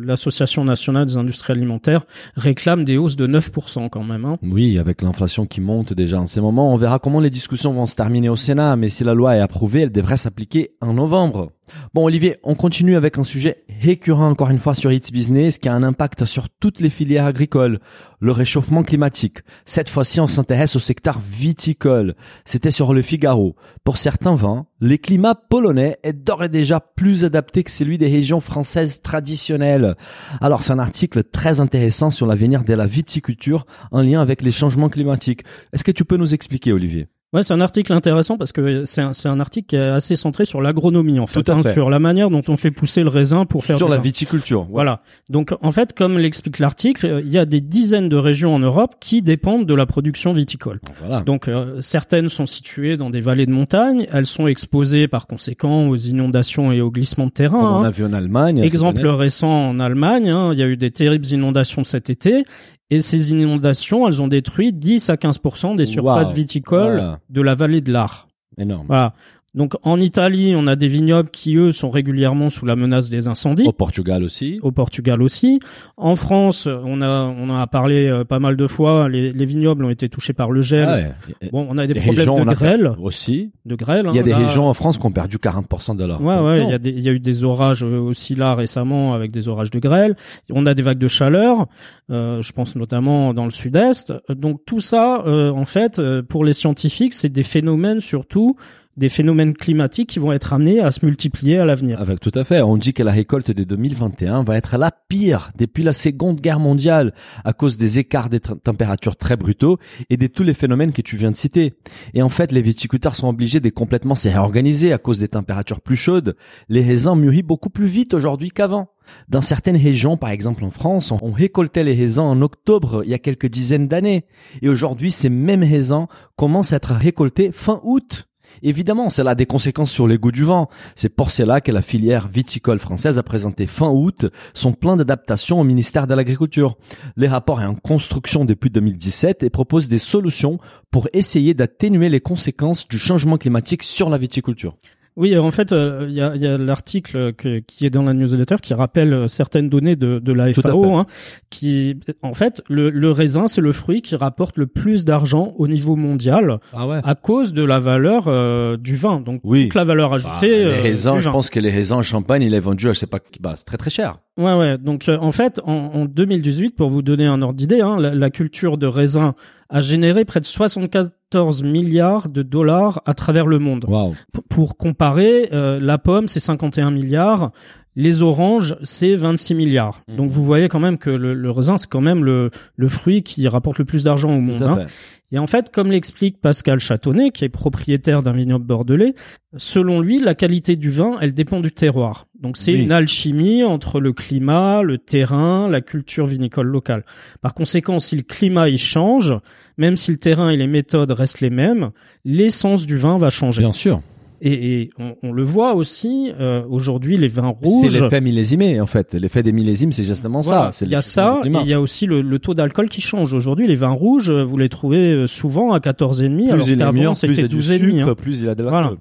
l'Association 0.00 0.64
nationale 0.64 1.06
des 1.06 1.16
industries 1.16 1.52
alimentaires, 1.52 2.04
réclame 2.34 2.84
des 2.84 2.98
hausses 2.98 3.16
de 3.16 3.26
9% 3.26 3.88
quand 3.88 4.02
même. 4.02 4.24
Hein. 4.24 4.38
Oui, 4.42 4.78
avec 4.78 5.02
l'inflation 5.02 5.46
qui 5.46 5.60
monte 5.60 5.92
déjà 5.92 6.20
en 6.20 6.26
ces 6.26 6.40
moments, 6.40 6.72
on 6.72 6.76
verra 6.76 6.98
comment 6.98 7.20
les 7.20 7.30
discussions 7.30 7.72
vont 7.72 7.86
se 7.86 7.94
terminer 7.94 8.28
au 8.28 8.36
Sénat, 8.36 8.76
mais 8.76 8.88
si 8.88 9.04
la 9.04 9.14
loi 9.14 9.36
est 9.36 9.40
approuvée, 9.40 9.82
elle 9.82 9.92
devrait 9.92 10.16
s'appliquer 10.16 10.72
en 10.80 10.94
novembre. 10.94 11.52
Bon, 11.94 12.04
Olivier, 12.04 12.36
on 12.42 12.54
continue 12.54 12.96
avec 12.96 13.18
un 13.18 13.24
sujet 13.24 13.56
récurrent 13.80 14.28
encore 14.28 14.50
une 14.50 14.58
fois 14.58 14.74
sur 14.74 14.92
It's 14.92 15.10
Business 15.10 15.58
qui 15.58 15.68
a 15.68 15.74
un 15.74 15.82
impact 15.82 16.24
sur 16.24 16.48
toutes 16.48 16.80
les 16.80 16.90
filières 16.90 17.26
agricoles, 17.26 17.80
le 18.20 18.32
réchauffement 18.32 18.82
climatique. 18.82 19.38
Cette 19.64 19.88
fois-ci, 19.88 20.20
on 20.20 20.26
s'intéresse 20.26 20.76
au 20.76 20.80
secteur 20.80 21.20
viticole. 21.20 22.14
C'était 22.44 22.70
sur 22.70 22.94
le 22.94 23.02
Figaro. 23.02 23.56
Pour 23.84 23.98
certains 23.98 24.34
vins, 24.34 24.66
le 24.80 24.96
climat 24.96 25.34
polonais 25.34 25.96
est 26.02 26.12
d'ores 26.12 26.44
et 26.44 26.48
déjà 26.48 26.80
plus 26.80 27.24
adapté 27.24 27.64
que 27.64 27.70
celui 27.70 27.98
des 27.98 28.08
régions 28.08 28.40
françaises 28.40 29.00
traditionnelles. 29.02 29.96
Alors, 30.40 30.62
c'est 30.62 30.72
un 30.72 30.78
article 30.78 31.24
très 31.24 31.60
intéressant 31.60 32.10
sur 32.10 32.26
l'avenir 32.26 32.64
de 32.64 32.74
la 32.74 32.86
viticulture 32.86 33.66
en 33.90 34.02
lien 34.02 34.20
avec 34.20 34.42
les 34.42 34.52
changements 34.52 34.88
climatiques. 34.88 35.44
Est-ce 35.72 35.84
que 35.84 35.92
tu 35.92 36.04
peux 36.04 36.16
nous 36.16 36.34
expliquer, 36.34 36.72
Olivier? 36.72 37.08
Ouais, 37.36 37.42
c'est 37.42 37.52
un 37.52 37.60
article 37.60 37.92
intéressant 37.92 38.38
parce 38.38 38.52
que 38.52 38.86
c'est 38.86 39.02
un, 39.02 39.12
c'est 39.12 39.28
un 39.28 39.40
article 39.40 39.66
qui 39.66 39.76
est 39.76 39.80
assez 39.80 40.16
centré 40.16 40.46
sur 40.46 40.62
l'agronomie 40.62 41.20
en 41.20 41.26
fait, 41.26 41.42
Tout 41.42 41.52
à 41.52 41.54
hein, 41.54 41.62
fait. 41.62 41.74
sur 41.74 41.90
la 41.90 41.98
manière 41.98 42.30
dont 42.30 42.40
on 42.48 42.56
fait 42.56 42.70
pousser 42.70 43.02
le 43.02 43.10
raisin 43.10 43.44
pour 43.44 43.62
faire 43.62 43.76
Sur 43.76 43.90
la 43.90 43.96
vin. 43.96 44.02
viticulture. 44.02 44.66
Voilà. 44.70 45.02
Donc 45.28 45.54
en 45.60 45.70
fait, 45.70 45.92
comme 45.92 46.18
l'explique 46.18 46.58
l'article, 46.58 47.04
euh, 47.04 47.20
il 47.20 47.28
y 47.28 47.36
a 47.36 47.44
des 47.44 47.60
dizaines 47.60 48.08
de 48.08 48.16
régions 48.16 48.54
en 48.54 48.58
Europe 48.58 48.94
qui 49.00 49.20
dépendent 49.20 49.66
de 49.66 49.74
la 49.74 49.84
production 49.84 50.32
viticole. 50.32 50.80
Voilà. 50.98 51.20
Donc 51.20 51.46
euh, 51.46 51.78
certaines 51.82 52.30
sont 52.30 52.46
situées 52.46 52.96
dans 52.96 53.10
des 53.10 53.20
vallées 53.20 53.44
de 53.44 53.52
montagne, 53.52 54.06
elles 54.10 54.24
sont 54.24 54.46
exposées 54.46 55.06
par 55.06 55.26
conséquent 55.26 55.88
aux 55.88 55.96
inondations 55.96 56.72
et 56.72 56.80
aux 56.80 56.90
glissements 56.90 57.26
de 57.26 57.32
terrain. 57.32 57.58
Comme 57.58 57.66
on 57.66 57.82
hein. 57.82 57.84
a 57.84 57.90
vu 57.90 58.06
en 58.06 58.14
Allemagne. 58.14 58.60
Exemple 58.60 59.06
récent 59.06 59.68
en 59.68 59.78
Allemagne, 59.78 60.30
hein, 60.30 60.54
il 60.54 60.58
y 60.58 60.62
a 60.62 60.68
eu 60.68 60.78
des 60.78 60.90
terribles 60.90 61.26
inondations 61.26 61.84
cet 61.84 62.08
été. 62.08 62.44
Et 62.90 63.00
ces 63.00 63.30
inondations, 63.32 64.06
elles 64.06 64.22
ont 64.22 64.28
détruit 64.28 64.72
10 64.72 65.10
à 65.10 65.16
15% 65.16 65.74
des 65.76 65.86
surfaces 65.86 66.32
viticoles 66.32 66.92
Voilà. 66.98 67.20
de 67.28 67.40
la 67.42 67.54
vallée 67.54 67.80
de 67.80 67.92
l'Ar. 67.92 68.28
Énorme. 68.58 68.86
Voilà. 68.86 69.12
Donc 69.56 69.74
en 69.82 70.00
Italie, 70.00 70.54
on 70.56 70.66
a 70.66 70.76
des 70.76 70.88
vignobles 70.88 71.30
qui 71.30 71.56
eux 71.56 71.72
sont 71.72 71.90
régulièrement 71.90 72.50
sous 72.50 72.66
la 72.66 72.76
menace 72.76 73.10
des 73.10 73.26
incendies. 73.26 73.66
Au 73.66 73.72
Portugal 73.72 74.22
aussi. 74.22 74.60
Au 74.62 74.70
Portugal 74.70 75.22
aussi. 75.22 75.60
En 75.96 76.14
France, 76.14 76.66
on 76.66 77.02
a 77.02 77.34
on 77.38 77.50
a 77.50 77.66
parlé 77.66 78.06
euh, 78.06 78.24
pas 78.24 78.38
mal 78.38 78.56
de 78.56 78.66
fois. 78.66 79.08
Les, 79.08 79.32
les 79.32 79.44
vignobles 79.44 79.84
ont 79.84 79.90
été 79.90 80.08
touchés 80.08 80.32
par 80.32 80.50
le 80.50 80.62
gel. 80.62 80.86
Ah 80.88 80.96
ouais. 80.96 81.50
Bon, 81.50 81.66
on 81.68 81.78
a 81.78 81.86
des 81.86 81.94
problèmes 81.94 82.16
régions, 82.18 82.36
on 82.36 82.44
de 82.44 82.54
grêle, 82.54 82.92
aussi. 83.00 83.50
de 83.64 83.74
grêle. 83.74 84.06
Il 84.10 84.14
y 84.14 84.18
a 84.18 84.22
hein, 84.22 84.24
des 84.24 84.30
là. 84.30 84.38
régions 84.38 84.68
en 84.68 84.74
France 84.74 84.98
qui 84.98 85.06
ont 85.06 85.12
perdu 85.12 85.38
40% 85.38 85.96
de 85.96 86.04
leur. 86.04 86.20
Ouais, 86.20 86.38
ouais, 86.38 86.62
il 86.62 86.70
y 86.70 86.74
a 86.74 86.78
des, 86.78 86.90
il 86.90 87.00
y 87.00 87.08
a 87.08 87.12
eu 87.12 87.20
des 87.20 87.44
orages 87.44 87.82
euh, 87.82 87.98
aussi 87.98 88.34
là 88.34 88.54
récemment 88.54 89.14
avec 89.14 89.32
des 89.32 89.48
orages 89.48 89.70
de 89.70 89.78
grêle. 89.78 90.16
On 90.50 90.66
a 90.66 90.74
des 90.74 90.82
vagues 90.82 90.98
de 90.98 91.08
chaleur, 91.08 91.66
euh, 92.10 92.42
je 92.42 92.52
pense 92.52 92.76
notamment 92.76 93.34
dans 93.34 93.44
le 93.44 93.50
sud-est. 93.50 94.12
Donc 94.28 94.60
tout 94.66 94.80
ça, 94.80 95.22
euh, 95.26 95.50
en 95.50 95.64
fait, 95.64 95.98
euh, 95.98 96.22
pour 96.22 96.44
les 96.44 96.52
scientifiques, 96.52 97.14
c'est 97.14 97.28
des 97.28 97.42
phénomènes 97.42 98.00
surtout, 98.00 98.56
des 98.96 99.08
phénomènes 99.08 99.54
climatiques 99.54 100.08
qui 100.08 100.18
vont 100.18 100.32
être 100.32 100.52
amenés 100.52 100.80
à 100.80 100.90
se 100.90 101.04
multiplier 101.04 101.58
à 101.58 101.64
l'avenir. 101.64 102.00
Avec 102.00 102.20
tout 102.20 102.32
à 102.34 102.44
fait. 102.44 102.62
On 102.62 102.76
dit 102.76 102.94
que 102.94 103.02
la 103.02 103.12
récolte 103.12 103.50
de 103.50 103.64
2021 103.64 104.42
va 104.42 104.56
être 104.56 104.76
la 104.76 104.90
pire 104.90 105.52
depuis 105.58 105.82
la 105.82 105.92
Seconde 105.92 106.40
Guerre 106.40 106.60
mondiale 106.60 107.12
à 107.44 107.52
cause 107.52 107.76
des 107.76 107.98
écarts 107.98 108.30
des 108.30 108.40
températures 108.40 109.16
très 109.16 109.36
brutaux 109.36 109.78
et 110.10 110.16
de 110.16 110.26
tous 110.26 110.42
les 110.42 110.54
phénomènes 110.54 110.92
que 110.92 111.02
tu 111.02 111.16
viens 111.16 111.30
de 111.30 111.36
citer. 111.36 111.74
Et 112.14 112.22
en 112.22 112.28
fait, 112.28 112.52
les 112.52 112.62
viticulteurs 112.62 113.14
sont 113.14 113.28
obligés 113.28 113.60
de 113.60 113.68
complètement 113.70 114.14
se 114.14 114.28
réorganiser 114.28 114.92
à 114.92 114.98
cause 114.98 115.20
des 115.20 115.28
températures 115.28 115.80
plus 115.80 115.96
chaudes. 115.96 116.36
Les 116.68 116.82
raisins 116.82 117.16
mûrissent 117.16 117.42
beaucoup 117.42 117.70
plus 117.70 117.86
vite 117.86 118.14
aujourd'hui 118.14 118.50
qu'avant. 118.50 118.88
Dans 119.28 119.40
certaines 119.40 119.76
régions, 119.76 120.16
par 120.16 120.30
exemple 120.30 120.64
en 120.64 120.70
France, 120.70 121.12
on 121.12 121.30
récoltait 121.30 121.84
les 121.84 121.94
raisins 121.94 122.20
en 122.20 122.42
octobre 122.42 123.02
il 123.04 123.10
y 123.10 123.14
a 123.14 123.18
quelques 123.18 123.46
dizaines 123.46 123.88
d'années. 123.88 124.24
Et 124.62 124.68
aujourd'hui, 124.68 125.10
ces 125.10 125.28
mêmes 125.28 125.62
raisins 125.62 126.06
commencent 126.36 126.72
à 126.72 126.76
être 126.76 126.92
récoltés 126.92 127.52
fin 127.52 127.80
août. 127.84 128.28
Évidemment, 128.62 129.10
cela 129.10 129.32
a 129.32 129.34
des 129.34 129.46
conséquences 129.46 129.90
sur 129.90 130.06
les 130.06 130.18
goûts 130.18 130.32
du 130.32 130.44
vin. 130.44 130.68
C'est 130.94 131.14
pour 131.14 131.30
cela 131.30 131.60
que 131.60 131.72
la 131.72 131.82
filière 131.82 132.28
viticole 132.28 132.78
française 132.78 133.18
a 133.18 133.22
présenté 133.22 133.66
fin 133.66 133.90
août 133.90 134.26
son 134.54 134.72
plan 134.72 134.96
d'adaptation 134.96 135.60
au 135.60 135.64
ministère 135.64 136.06
de 136.06 136.14
l'Agriculture. 136.14 136.76
Les 137.16 137.28
rapports 137.28 137.60
est 137.60 137.66
en 137.66 137.74
construction 137.74 138.44
depuis 138.44 138.70
2017 138.70 139.42
et 139.42 139.50
propose 139.50 139.88
des 139.88 139.98
solutions 139.98 140.58
pour 140.90 141.08
essayer 141.12 141.54
d'atténuer 141.54 142.08
les 142.08 142.20
conséquences 142.20 142.88
du 142.88 142.98
changement 142.98 143.38
climatique 143.38 143.82
sur 143.82 144.10
la 144.10 144.18
viticulture. 144.18 144.74
Oui, 145.16 145.36
en 145.38 145.50
fait, 145.50 145.72
euh, 145.72 146.04
il 146.08 146.14
y 146.14 146.20
a, 146.20 146.36
y 146.36 146.46
a 146.46 146.58
l'article 146.58 147.32
qui 147.66 147.86
est 147.86 147.90
dans 147.90 148.02
la 148.02 148.12
newsletter 148.12 148.56
qui 148.60 148.74
rappelle 148.74 149.14
euh, 149.14 149.28
certaines 149.28 149.68
données 149.70 149.96
de, 149.96 150.18
de 150.18 150.32
la 150.32 150.52
Tout 150.52 150.60
FAO. 150.60 150.94
Hein, 150.94 151.06
qui, 151.48 151.98
en 152.22 152.34
fait, 152.34 152.62
le, 152.68 152.90
le 152.90 153.10
raisin, 153.10 153.46
c'est 153.46 153.62
le 153.62 153.72
fruit 153.72 154.02
qui 154.02 154.14
rapporte 154.14 154.58
le 154.58 154.66
plus 154.66 155.04
d'argent 155.06 155.54
au 155.56 155.68
niveau 155.68 155.96
mondial 155.96 156.58
Ah 156.74 156.86
ouais. 156.86 157.00
à 157.02 157.14
cause 157.14 157.52
de 157.54 157.64
la 157.64 157.78
valeur 157.78 158.24
euh, 158.26 158.76
du 158.76 158.94
vin. 158.96 159.20
Donc 159.20 159.40
Oui. 159.42 159.64
toute 159.64 159.74
la 159.74 159.84
valeur 159.84 160.12
ajoutée. 160.12 160.48
les 160.58 160.64
euh, 160.64 160.82
raisins, 160.82 161.20
je 161.20 161.30
pense 161.30 161.48
que 161.48 161.60
les 161.60 161.70
raisins 161.70 161.94
en 161.96 162.02
Champagne, 162.02 162.42
il 162.42 162.52
est 162.52 162.60
vendu, 162.60 162.86
je 162.88 162.92
sais 162.92 163.06
pas, 163.06 163.20
bah, 163.40 163.54
c'est 163.56 163.64
très 163.64 163.78
très 163.78 163.90
cher. 163.90 164.16
Ouais, 164.38 164.52
ouais. 164.54 164.76
Donc 164.76 165.08
euh, 165.08 165.16
en 165.18 165.32
fait, 165.32 165.60
en, 165.64 165.72
en 165.94 166.04
2018, 166.04 166.76
pour 166.76 166.90
vous 166.90 167.00
donner 167.00 167.24
un 167.24 167.40
ordre 167.40 167.54
d'idée, 167.54 167.80
hein, 167.80 167.96
la, 167.98 168.14
la 168.14 168.28
culture 168.30 168.76
de 168.76 168.86
raisin 168.86 169.34
a 169.68 169.80
généré 169.80 170.24
près 170.24 170.40
de 170.40 170.44
74 170.46 171.62
milliards 171.62 172.28
de 172.28 172.42
dollars 172.42 173.02
à 173.06 173.14
travers 173.14 173.46
le 173.46 173.58
monde. 173.58 173.84
P- 174.32 174.40
pour 174.48 174.76
comparer, 174.76 175.48
euh, 175.52 175.78
la 175.80 175.98
pomme 175.98 176.28
c'est 176.28 176.40
51 176.40 176.90
milliards, 176.90 177.50
les 177.96 178.22
oranges 178.22 178.76
c'est 178.82 179.16
26 179.16 179.54
milliards. 179.54 180.02
Mhm. 180.08 180.16
Donc 180.16 180.30
vous 180.30 180.44
voyez 180.44 180.68
quand 180.68 180.80
même 180.80 180.98
que 180.98 181.10
le, 181.10 181.34
le 181.34 181.50
raisin 181.50 181.78
c'est 181.78 181.88
quand 181.88 182.00
même 182.00 182.24
le, 182.24 182.50
le 182.76 182.88
fruit 182.88 183.22
qui 183.22 183.46
rapporte 183.48 183.78
le 183.78 183.84
plus 183.84 184.04
d'argent 184.04 184.34
au 184.34 184.40
monde. 184.40 184.58
Tout 184.58 184.64
à 184.64 184.72
hein. 184.82 184.86
Et 185.32 185.38
en 185.40 185.46
fait, 185.46 185.70
comme 185.72 185.90
l'explique 185.90 186.40
Pascal 186.40 186.78
Châtonnet, 186.78 187.30
qui 187.32 187.44
est 187.44 187.48
propriétaire 187.48 188.22
d'un 188.22 188.32
vignoble 188.32 188.64
bordelais, 188.64 189.14
selon 189.56 190.00
lui, 190.00 190.20
la 190.20 190.34
qualité 190.36 190.76
du 190.76 190.90
vin, 190.90 191.16
elle 191.20 191.34
dépend 191.34 191.60
du 191.60 191.72
terroir. 191.72 192.26
Donc 192.40 192.56
c'est 192.56 192.72
Oui. 192.72 192.82
une 192.84 192.92
alchimie 192.92 193.64
entre 193.64 193.98
le 193.98 194.12
climat, 194.12 194.82
le 194.82 194.98
terrain, 194.98 195.68
la 195.68 195.80
culture 195.80 196.26
vinicole 196.26 196.68
locale. 196.68 197.04
Par 197.42 197.54
conséquent, 197.54 197.98
si 197.98 198.14
le 198.16 198.22
climat 198.22 198.68
il 198.68 198.78
change, 198.78 199.34
même 199.78 199.96
si 199.96 200.12
le 200.12 200.18
terrain 200.18 200.50
et 200.50 200.56
les 200.56 200.68
méthodes 200.68 201.10
restent 201.10 201.40
les 201.40 201.50
mêmes, 201.50 201.90
l'essence 202.24 202.86
du 202.86 202.96
vin 202.96 203.16
va 203.16 203.30
changer. 203.30 203.62
Bien 203.62 203.72
sûr. 203.72 204.00
Et, 204.42 204.80
et 204.82 204.90
on, 204.98 205.16
on 205.22 205.32
le 205.32 205.42
voit 205.42 205.74
aussi 205.74 206.30
euh, 206.38 206.62
aujourd'hui, 206.68 207.16
les 207.16 207.28
vins 207.28 207.54
C'est 207.62 207.66
rouges. 207.68 208.00
l'effet 208.00 208.20
millésimé, 208.20 208.80
en 208.80 208.86
fait. 208.86 209.14
L'effet 209.14 209.42
des 209.42 209.52
millésimes, 209.52 209.92
c'est 209.92 210.04
justement 210.04 210.40
Voilà, 210.42 210.66
ça. 210.66 210.72
C'est 210.72 210.84
il 210.86 210.90
y 210.92 210.94
a 210.94 211.02
ça, 211.02 211.40
et 211.44 211.48
il 211.48 211.66
y 211.68 211.72
a 211.72 211.80
aussi 211.80 212.06
le, 212.06 212.20
le 212.20 212.38
taux 212.38 212.54
d'alcool 212.54 212.88
qui 212.88 213.00
change. 213.00 213.32
Aujourd'hui, 213.32 213.66
les 213.66 213.76
vins 213.76 213.88
rouges, 213.90 214.30
euh, 214.30 214.44
vous 214.44 214.56
les 214.58 214.68
trouvez 214.68 215.12
euh, 215.12 215.26
souvent 215.26 215.72
à 215.72 215.78
14,5, 215.78 216.44
alors 216.50 216.56
plus 216.56 216.68
il 216.72 216.80
est 216.80 216.92
mûr, 216.92 217.12
plus 217.12 217.28
il 217.28 217.34
c'était 217.36 217.44
a 217.44 217.48
du 217.48 217.56
12,5. 217.58 217.78
sucre, 217.78 218.08
hein. 218.10 218.14
plus 218.14 218.40
il 218.40 218.48
a 218.48 218.54
de 218.54 218.62
Voilà. 218.62 218.80
l'alcool. 218.80 218.98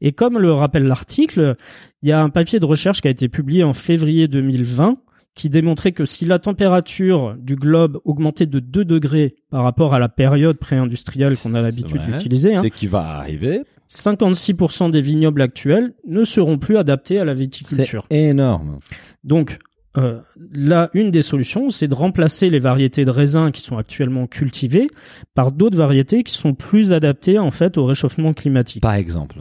Et 0.00 0.12
comme 0.12 0.38
le 0.38 0.52
rappelle 0.52 0.84
l'article, 0.84 1.56
il 2.02 2.08
y 2.08 2.12
a 2.12 2.20
un 2.22 2.28
papier 2.28 2.60
de 2.60 2.64
recherche 2.66 3.00
qui 3.00 3.08
a 3.08 3.10
été 3.10 3.28
publié 3.28 3.64
en 3.64 3.72
février 3.72 4.28
2020 4.28 4.96
qui 5.34 5.48
démontrait 5.50 5.90
que 5.90 6.04
si 6.04 6.26
la 6.26 6.38
température 6.38 7.34
du 7.40 7.56
globe 7.56 7.98
augmentait 8.04 8.46
de 8.46 8.60
2 8.60 8.84
degrés 8.84 9.34
par 9.50 9.64
rapport 9.64 9.92
à 9.92 9.98
la 9.98 10.08
période 10.08 10.58
pré-industrielle 10.58 11.36
qu'on 11.36 11.54
a 11.54 11.60
l'habitude 11.60 12.02
d'utiliser, 12.04 12.54
hein, 12.54 12.60
C'est 12.62 12.70
qui 12.70 12.86
va 12.86 13.00
arriver. 13.18 13.62
56% 13.90 14.90
des 14.90 15.00
vignobles 15.00 15.42
actuels 15.42 15.92
ne 16.06 16.24
seront 16.24 16.58
plus 16.58 16.76
adaptés 16.76 17.18
à 17.18 17.24
la 17.24 17.32
C'est 17.34 17.40
viticulture. 17.40 18.06
énorme. 18.10 18.78
Donc, 19.22 19.58
euh, 19.96 20.20
là, 20.52 20.90
une 20.94 21.10
des 21.12 21.22
solutions, 21.22 21.70
c'est 21.70 21.86
de 21.86 21.94
remplacer 21.94 22.50
les 22.50 22.58
variétés 22.58 23.04
de 23.04 23.10
raisins 23.10 23.50
qui 23.52 23.60
sont 23.60 23.78
actuellement 23.78 24.26
cultivées 24.26 24.88
par 25.34 25.52
d'autres 25.52 25.78
variétés 25.78 26.24
qui 26.24 26.34
sont 26.34 26.54
plus 26.54 26.92
adaptées 26.92 27.38
en 27.38 27.50
fait 27.52 27.78
au 27.78 27.84
réchauffement 27.84 28.32
climatique. 28.32 28.82
Par 28.82 28.94
exemple. 28.94 29.36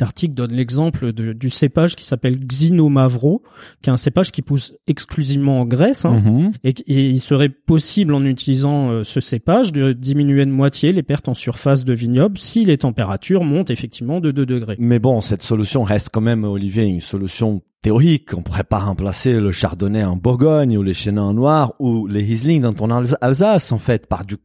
L'article 0.00 0.34
donne 0.34 0.52
l'exemple 0.52 1.12
du 1.12 1.48
cépage 1.50 1.94
qui 1.96 2.04
s'appelle 2.04 2.38
Xinomavro, 2.40 3.42
qui 3.82 3.90
est 3.90 3.92
un 3.92 3.96
cépage 3.96 4.32
qui 4.32 4.42
pousse 4.42 4.74
exclusivement 4.86 5.60
en 5.60 5.64
Grèce. 5.64 6.04
hein, 6.04 6.20
Mhm. 6.24 6.52
et, 6.64 6.74
et 6.86 7.08
il 7.10 7.20
serait 7.20 7.48
possible 7.48 8.12
en 8.14 8.24
utilisant 8.24 8.90
euh, 8.90 9.04
ce 9.04 9.20
cépage 9.20 9.72
de 9.72 9.92
diminuer 9.92 10.44
de 10.44 10.50
moitié 10.50 10.92
les 10.92 11.02
pertes 11.02 11.28
en 11.28 11.34
surface 11.34 11.84
de 11.84 11.92
vignoble 11.92 12.38
si 12.38 12.64
les 12.64 12.78
températures 12.78 13.44
montent 13.44 13.70
effectivement 13.70 14.20
de 14.20 14.30
2 14.32 14.44
degrés. 14.46 14.76
Mais 14.78 14.98
bon, 14.98 15.20
cette 15.20 15.42
solution 15.42 15.82
reste 15.82 16.10
quand 16.12 16.20
même, 16.20 16.44
Olivier, 16.44 16.84
une 16.84 17.00
solution 17.00 17.62
théorique. 17.86 18.34
On 18.34 18.42
pourrait 18.42 18.64
pas 18.64 18.80
remplacer 18.80 19.38
le 19.38 19.52
chardonnay 19.52 20.02
en 20.02 20.16
Bourgogne 20.16 20.76
ou 20.76 20.82
les 20.82 20.92
chênes 20.92 21.20
en 21.20 21.32
noir 21.32 21.74
ou 21.78 22.08
les 22.08 22.18
Riesling 22.18 22.62
dans 22.62 22.72
ton 22.72 22.88
Alsa- 22.88 23.16
Alsace, 23.20 23.70
en 23.70 23.78
fait, 23.78 24.08
par 24.08 24.24
du 24.24 24.36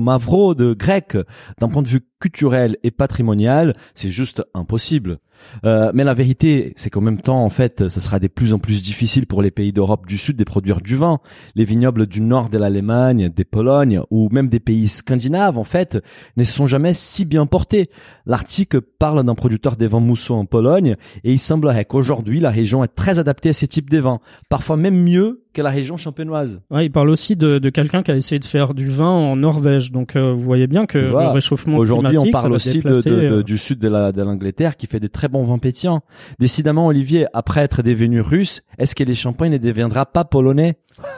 Mavro 0.00 0.54
de 0.54 0.74
grec. 0.74 1.18
D'un 1.58 1.68
point 1.68 1.82
de 1.82 1.88
vue 1.88 2.06
culturel 2.20 2.76
et 2.84 2.92
patrimonial, 2.92 3.74
c'est 3.96 4.10
juste 4.10 4.44
impossible. 4.54 5.18
Euh, 5.64 5.90
mais 5.94 6.04
la 6.04 6.14
vérité, 6.14 6.72
c'est 6.76 6.90
qu'en 6.90 7.00
même 7.00 7.20
temps, 7.20 7.44
en 7.44 7.48
fait, 7.50 7.88
ça 7.88 8.00
sera 8.00 8.18
de 8.18 8.26
plus 8.28 8.52
en 8.52 8.58
plus 8.58 8.82
difficile 8.82 9.26
pour 9.26 9.42
les 9.42 9.50
pays 9.50 9.72
d'Europe 9.72 10.06
du 10.06 10.18
Sud 10.18 10.36
de 10.36 10.44
produire 10.44 10.80
du 10.80 10.96
vin. 10.96 11.18
Les 11.54 11.64
vignobles 11.64 12.06
du 12.06 12.20
nord 12.20 12.48
de 12.48 12.58
l'Allemagne, 12.58 13.28
des 13.28 13.44
Polognes 13.44 14.00
ou 14.10 14.28
même 14.30 14.48
des 14.48 14.60
pays 14.60 14.88
scandinaves, 14.88 15.58
en 15.58 15.64
fait, 15.64 16.02
ne 16.36 16.44
sont 16.44 16.66
jamais 16.66 16.92
si 16.94 17.24
bien 17.24 17.46
portés. 17.46 17.88
L'article 18.26 18.80
parle 18.80 19.22
d'un 19.24 19.34
producteur 19.34 19.76
des 19.76 19.86
vins 19.86 20.00
mousseux 20.00 20.34
en 20.34 20.44
Pologne 20.46 20.96
et 21.24 21.32
il 21.32 21.38
semblerait 21.38 21.84
qu'aujourd'hui, 21.84 22.40
la 22.40 22.50
région 22.50 22.84
est 22.84 22.94
très 22.94 23.18
adaptée 23.18 23.50
à 23.50 23.52
ces 23.52 23.68
types 23.68 23.90
de 23.90 23.98
vins. 23.98 24.20
Parfois 24.48 24.76
même 24.76 24.96
mieux 25.02 25.40
que 25.52 25.62
la 25.62 25.70
région 25.70 25.96
champenoise. 25.96 26.60
Ouais, 26.72 26.86
il 26.86 26.90
parle 26.90 27.10
aussi 27.10 27.36
de, 27.36 27.58
de 27.60 27.70
quelqu'un 27.70 28.02
qui 28.02 28.10
a 28.10 28.16
essayé 28.16 28.40
de 28.40 28.44
faire 28.44 28.74
du 28.74 28.88
vin 28.88 29.06
en 29.06 29.36
Norvège. 29.36 29.92
Donc 29.92 30.16
euh, 30.16 30.32
vous 30.32 30.42
voyez 30.42 30.66
bien 30.66 30.84
que 30.86 30.98
le 30.98 31.28
réchauffement 31.32 31.76
Aujourd'hui, 31.76 32.18
on 32.18 32.24
parle 32.32 32.52
aussi 32.54 32.80
de, 32.80 33.00
de- 33.08 33.14
euh, 33.36 33.42
du 33.44 33.56
sud 33.56 33.78
de 33.78 33.86
la- 33.88 34.10
de 34.10 34.20
l'Angleterre 34.20 34.76
qui 34.76 34.88
fait 34.88 34.98
des 34.98 35.08
très 35.08 35.28
vins 35.42 35.58
pétillants. 35.58 36.02
Décidément, 36.38 36.86
Olivier, 36.86 37.26
après 37.32 37.62
être 37.62 37.82
devenu 37.82 38.20
russe, 38.20 38.62
est-ce 38.78 38.94
que 38.94 39.02
les 39.02 39.14
champagnes 39.14 39.52
ne 39.52 39.58
deviendra 39.58 40.06
pas 40.06 40.24
polonais? 40.24 40.76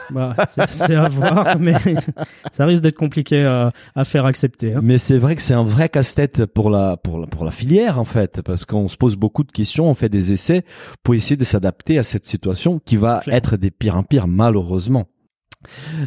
Bah, 0.09 0.33
c'est 0.71 0.95
à 0.95 1.07
voir, 1.07 1.57
mais 1.59 1.73
ça 2.51 2.65
risque 2.65 2.81
d'être 2.81 2.95
compliqué 2.97 3.43
à, 3.45 3.71
à 3.95 4.05
faire 4.05 4.25
accepter. 4.25 4.73
hein. 4.73 4.79
Mais 4.81 4.97
c'est 4.97 5.19
vrai 5.19 5.35
que 5.35 5.41
c'est 5.43 5.53
un 5.53 5.63
vrai 5.63 5.87
casse-tête 5.87 6.45
pour 6.47 6.71
la, 6.71 6.97
pour 6.97 7.19
la, 7.19 7.27
pour 7.27 7.45
la 7.45 7.51
filière, 7.51 7.99
en 7.99 8.05
fait, 8.05 8.41
parce 8.41 8.65
qu'on 8.65 8.87
se 8.87 8.97
pose 8.97 9.15
beaucoup 9.15 9.43
de 9.43 9.51
questions, 9.51 9.87
on 9.87 9.93
fait 9.93 10.09
des 10.09 10.31
essais 10.31 10.63
pour 11.03 11.13
essayer 11.13 11.37
de 11.37 11.43
s'adapter 11.43 11.99
à 11.99 12.03
cette 12.03 12.25
situation 12.25 12.79
qui 12.83 12.97
va 12.97 13.21
être 13.27 13.55
des 13.55 13.69
pires 13.69 13.97
en 13.97 14.03
pire, 14.03 14.27
malheureusement. 14.27 15.05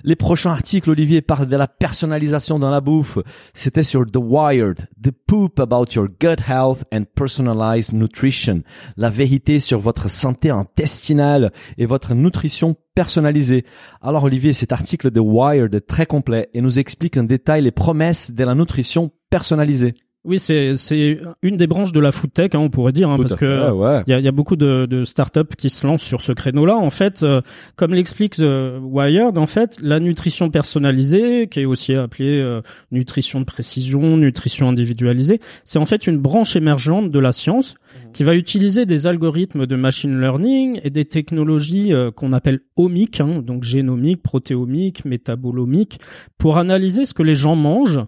Les 0.05 0.17
prochains 0.17 0.51
articles, 0.51 0.91
Olivier, 0.91 1.23
parlent 1.23 1.49
de 1.49 1.57
la 1.57 1.67
personnalisation 1.67 2.59
dans 2.59 2.71
la 2.71 2.81
bouffe. 2.81 3.19
C'était 3.53 3.83
sur 3.83 4.07
The 4.07 4.17
Wired, 4.17 4.87
The 5.03 5.11
Poop 5.11 5.59
About 5.59 5.87
Your 5.95 6.09
Gut 6.09 6.43
Health 6.49 6.85
and 6.93 7.05
Personalized 7.15 7.95
Nutrition. 7.95 8.63
La 8.97 9.11
vérité 9.11 9.61
sur 9.61 9.81
votre 9.81 10.09
santé 10.09 10.51
intestinale 10.51 11.53
et 11.79 11.87
votre 11.87 12.15
nutrition 12.15 12.77
personnalisée. 12.95 13.65
Alors, 14.03 14.25
Olivier, 14.25 14.53
cet 14.53 14.73
article 14.73 15.11
de 15.11 15.21
Wired 15.21 15.75
est 15.75 15.87
très 15.87 16.07
complet 16.07 16.49
et 16.55 16.61
nous 16.61 16.79
explique 16.79 17.17
en 17.17 17.25
détail 17.25 17.63
les 17.63 17.73
promesses 17.73 18.31
de 18.31 18.45
la 18.45 18.55
nutrition 18.55 19.11
personnalisée. 19.31 19.95
Oui, 20.23 20.39
c'est 20.39 20.77
c'est 20.77 21.19
une 21.43 21.57
des 21.57 21.67
branches 21.67 21.93
de 21.93 22.01
la 22.01 22.13
food 22.13 22.31
tech, 22.35 22.51
hein, 22.53 22.59
on 22.59 22.69
pourrait 22.69 22.93
dire, 22.93 23.09
hein, 23.09 23.17
parce 23.17 23.35
que 23.35 23.71
ouais. 23.71 24.03
Il 24.07 24.11
y 24.11 24.13
a, 24.13 24.19
il 24.19 24.25
y 24.25 24.29
a 24.29 24.33
beaucoup 24.33 24.57
de, 24.57 24.85
de 24.85 25.05
startups 25.05 25.57
qui 25.57 25.71
se 25.71 25.87
lancent 25.87 26.03
sur 26.03 26.21
ce 26.21 26.33
créneau-là. 26.33 26.77
En 26.77 26.91
fait, 26.91 27.23
euh, 27.23 27.41
comme 27.77 27.95
l'explique 27.95 28.37
The 28.37 28.79
Wired, 28.83 29.39
en 29.39 29.47
fait, 29.47 29.79
la 29.81 29.99
nutrition 29.99 30.51
personnalisée, 30.51 31.49
qui 31.49 31.61
est 31.61 31.65
aussi 31.65 31.95
appelée 31.95 32.39
euh, 32.39 32.61
nutrition 32.93 33.41
de 33.41 33.47
précision, 33.47 34.19
nutrition 34.19 34.69
individualisée, 34.69 35.41
c'est 35.65 35.79
en 35.79 35.87
fait 35.87 36.07
une 36.07 36.19
branche 36.19 36.55
émergente 36.55 37.11
de 37.11 37.19
la 37.19 37.33
science 37.33 37.77
qui 38.13 38.23
va 38.23 38.37
utiliser 38.37 38.85
des 38.85 39.07
algorithmes 39.07 39.65
de 39.65 39.77
machine 39.77 40.21
learning 40.21 40.81
et 40.85 40.91
des 40.91 41.07
technologies 41.07 41.95
euh, 41.95 42.11
qu'on 42.11 42.35
appelle 42.35 42.61
omiques, 42.77 43.21
hein, 43.21 43.43
donc 43.43 43.65
génomiques, 43.65 44.23
protéomiques, 44.23 45.07
métabolomiques, 45.07 45.99
pour 46.37 46.59
analyser 46.59 47.07
ce 47.07 47.15
que 47.15 47.23
les 47.23 47.35
gens 47.35 47.57
mangent 47.57 48.01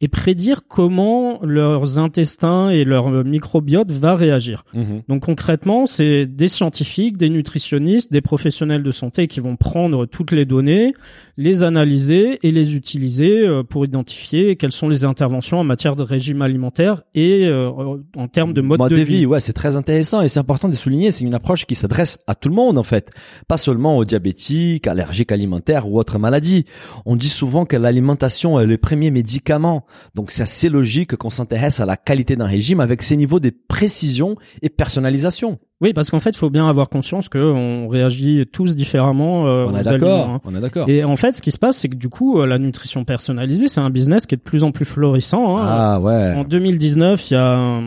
et 0.00 0.06
prédire 0.06 0.60
comment 0.68 1.40
leurs 1.42 1.98
intestins 1.98 2.70
et 2.70 2.84
leur 2.84 3.10
microbiote 3.24 3.90
va 3.90 4.14
réagir. 4.14 4.64
Mhm. 4.72 5.02
Donc 5.08 5.22
concrètement, 5.22 5.86
c'est 5.86 6.26
des 6.26 6.46
scientifiques, 6.46 7.16
des 7.16 7.28
nutritionnistes, 7.28 8.12
des 8.12 8.20
professionnels 8.20 8.84
de 8.84 8.92
santé 8.92 9.26
qui 9.26 9.40
vont 9.40 9.56
prendre 9.56 10.06
toutes 10.06 10.30
les 10.30 10.44
données, 10.44 10.94
les 11.36 11.64
analyser 11.64 12.38
et 12.46 12.52
les 12.52 12.76
utiliser 12.76 13.46
euh, 13.46 13.64
pour 13.64 13.84
identifier 13.84 14.54
quelles 14.54 14.72
sont 14.72 14.88
les 14.88 15.04
interventions 15.04 15.58
en 15.58 15.64
matière 15.64 15.96
de 15.96 16.04
régime 16.04 16.42
alimentaire 16.42 17.02
et 17.14 17.46
euh, 17.46 17.68
en 18.16 18.28
termes 18.28 18.52
de 18.52 18.60
mode, 18.60 18.80
de, 18.88 18.96
vie. 18.96 19.26
ouais, 19.26 19.40
c'est 19.40 19.52
très 19.52 19.74
intéressant 19.74 20.22
et 20.22 20.28
c'est 20.28 20.40
important 20.40 20.68
de 20.68 20.74
souligner, 20.74 21.10
c'est 21.10 21.24
une 21.24 21.34
approche 21.34 21.66
qui 21.66 21.74
s'adresse 21.74 22.20
à 22.28 22.36
tout 22.36 22.48
le 22.48 22.54
monde 22.54 22.78
en 22.78 22.84
fait, 22.84 23.10
pas 23.48 23.56
seulement 23.56 23.96
aux 23.96 24.04
diabétiques, 24.04 24.86
allergiques 24.86 25.32
alimentaires 25.32 25.88
ou 25.88 25.98
autres 25.98 26.18
maladies. 26.18 26.66
On 27.04 27.16
dit 27.16 27.28
souvent 27.28 27.64
que 27.64 27.76
l'alimentation 27.76 28.60
est 28.60 28.66
le 28.66 28.78
premier 28.78 29.10
médicament, 29.10 29.84
donc 30.14 30.30
c'est 30.30 30.42
assez 30.42 30.68
logique 30.68 31.16
qu'on 31.16 31.30
s'intéresse 31.30 31.80
à 31.80 31.86
la 31.86 31.96
qualité 31.96 32.36
d'un 32.36 32.46
régime 32.46 32.80
avec 32.80 33.02
ses 33.02 33.16
niveaux 33.16 33.40
de 33.40 33.52
précision 33.68 34.36
et 34.62 34.68
personnalisation. 34.68 35.58
Oui, 35.80 35.92
parce 35.92 36.10
qu'en 36.10 36.18
fait, 36.18 36.30
il 36.30 36.36
faut 36.36 36.50
bien 36.50 36.68
avoir 36.68 36.88
conscience 36.88 37.28
qu'on 37.28 37.86
réagit 37.86 38.44
tous 38.52 38.74
différemment 38.74 39.46
euh, 39.46 39.66
on 39.68 39.76
est 39.76 39.84
d'accord, 39.84 40.28
hein. 40.28 40.40
on 40.44 40.54
est 40.56 40.60
d'accord. 40.60 40.88
Et 40.88 41.04
en 41.04 41.14
fait, 41.14 41.32
ce 41.36 41.42
qui 41.42 41.52
se 41.52 41.58
passe, 41.58 41.76
c'est 41.76 41.88
que 41.88 41.94
du 41.94 42.08
coup, 42.08 42.40
euh, 42.40 42.46
la 42.46 42.58
nutrition 42.58 43.04
personnalisée, 43.04 43.68
c'est 43.68 43.80
un 43.80 43.90
business 43.90 44.26
qui 44.26 44.34
est 44.34 44.38
de 44.38 44.42
plus 44.42 44.64
en 44.64 44.72
plus 44.72 44.84
florissant. 44.84 45.56
hein. 45.58 45.64
Ah 45.68 46.00
ouais. 46.00 46.34
En 46.34 46.42
2019, 46.42 47.30
il 47.30 47.34
y 47.34 47.36
a 47.36 47.80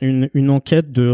une, 0.00 0.28
une 0.34 0.50
enquête 0.50 0.92
de 0.92 1.08